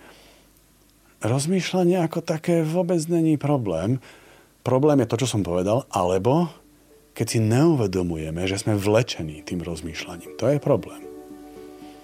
rozmýšľanie 1.21 2.01
ako 2.05 2.21
také 2.21 2.61
vôbec 2.61 3.01
není 3.09 3.39
problém. 3.39 3.97
Problém 4.61 5.01
je 5.01 5.09
to, 5.09 5.21
čo 5.25 5.37
som 5.37 5.41
povedal, 5.41 5.87
alebo 5.89 6.51
keď 7.17 7.25
si 7.25 7.39
neuvedomujeme, 7.41 8.45
že 8.45 8.61
sme 8.61 8.77
vlečení 8.77 9.41
tým 9.41 9.65
rozmýšľaním. 9.65 10.37
To 10.37 10.45
je 10.53 10.61
problém. 10.61 11.01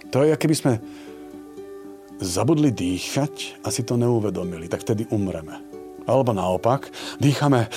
To 0.09 0.25
je, 0.25 0.33
keby 0.33 0.55
sme 0.57 0.73
zabudli 2.17 2.73
dýchať 2.73 3.61
a 3.61 3.69
si 3.69 3.85
to 3.85 3.99
neuvedomili, 3.99 4.65
tak 4.65 4.81
vtedy 4.81 5.05
umreme. 5.13 5.61
Alebo 6.09 6.33
naopak, 6.33 6.89
dýchame 7.21 7.69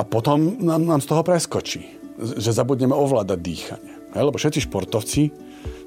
a 0.00 0.02
potom 0.02 0.56
nám, 0.64 0.80
nám 0.88 1.00
z 1.04 1.08
toho 1.12 1.22
preskočí, 1.22 1.82
že 2.40 2.56
zabudneme 2.56 2.96
ovládať 2.96 3.38
dýchanie. 3.40 3.94
Lebo 4.16 4.40
všetci 4.40 4.66
športovci, 4.66 5.22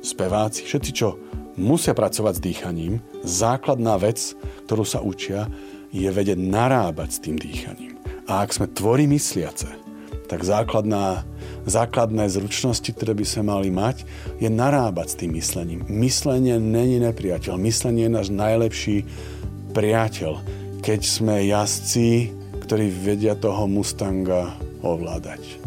speváci, 0.06 0.64
všetci, 0.64 0.92
čo 0.94 1.18
musia 1.56 1.94
pracovať 1.94 2.34
s 2.40 2.44
dýchaním, 2.44 2.94
základná 3.22 3.98
vec, 4.02 4.34
ktorú 4.66 4.84
sa 4.84 5.00
učia, 5.02 5.50
je 5.94 6.10
vedieť 6.10 6.40
narábať 6.42 7.10
s 7.14 7.22
tým 7.22 7.38
dýchaním. 7.38 7.94
A 8.26 8.42
ak 8.42 8.56
sme 8.56 8.72
tvorí 8.72 9.06
mysliace, 9.06 9.70
tak 10.26 10.42
základná, 10.42 11.22
základné 11.70 12.26
zručnosti, 12.32 12.90
ktoré 12.90 13.14
by 13.14 13.26
sme 13.28 13.44
mali 13.54 13.70
mať, 13.70 14.08
je 14.42 14.50
narábať 14.50 15.08
s 15.14 15.20
tým 15.20 15.32
myslením. 15.38 15.86
Myslenie 15.86 16.58
není 16.58 16.98
nepriateľ. 16.98 17.54
Myslenie 17.62 18.10
je 18.10 18.16
náš 18.18 18.28
najlepší 18.34 19.06
priateľ, 19.78 20.42
keď 20.82 21.02
sme 21.06 21.46
jazdci, 21.46 22.34
ktorí 22.66 22.90
vedia 22.90 23.38
toho 23.38 23.70
Mustanga 23.70 24.56
ovládať. 24.82 25.62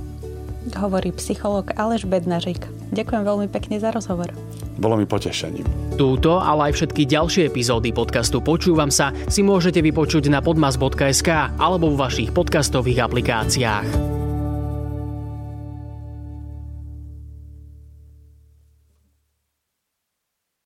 Hovorí 0.74 1.14
psycholog 1.14 1.70
Aleš 1.78 2.10
Bednažik. 2.10 2.66
Ďakujem 2.90 3.22
veľmi 3.22 3.46
pekne 3.46 3.78
za 3.78 3.94
rozhovor. 3.94 4.34
Bolo 4.76 5.00
mi 5.00 5.08
potešením. 5.08 5.96
Túto, 5.96 6.36
ale 6.40 6.70
aj 6.70 6.72
všetky 6.76 7.08
ďalšie 7.08 7.48
epizódy 7.48 7.90
podcastu 7.90 8.44
Počúvam 8.44 8.92
sa 8.92 9.12
si 9.26 9.40
môžete 9.40 9.80
vypočuť 9.80 10.28
na 10.28 10.44
podmas.sk 10.44 11.56
alebo 11.56 11.92
v 11.92 12.00
vašich 12.00 12.30
podcastových 12.36 13.08
aplikáciách. 13.08 14.15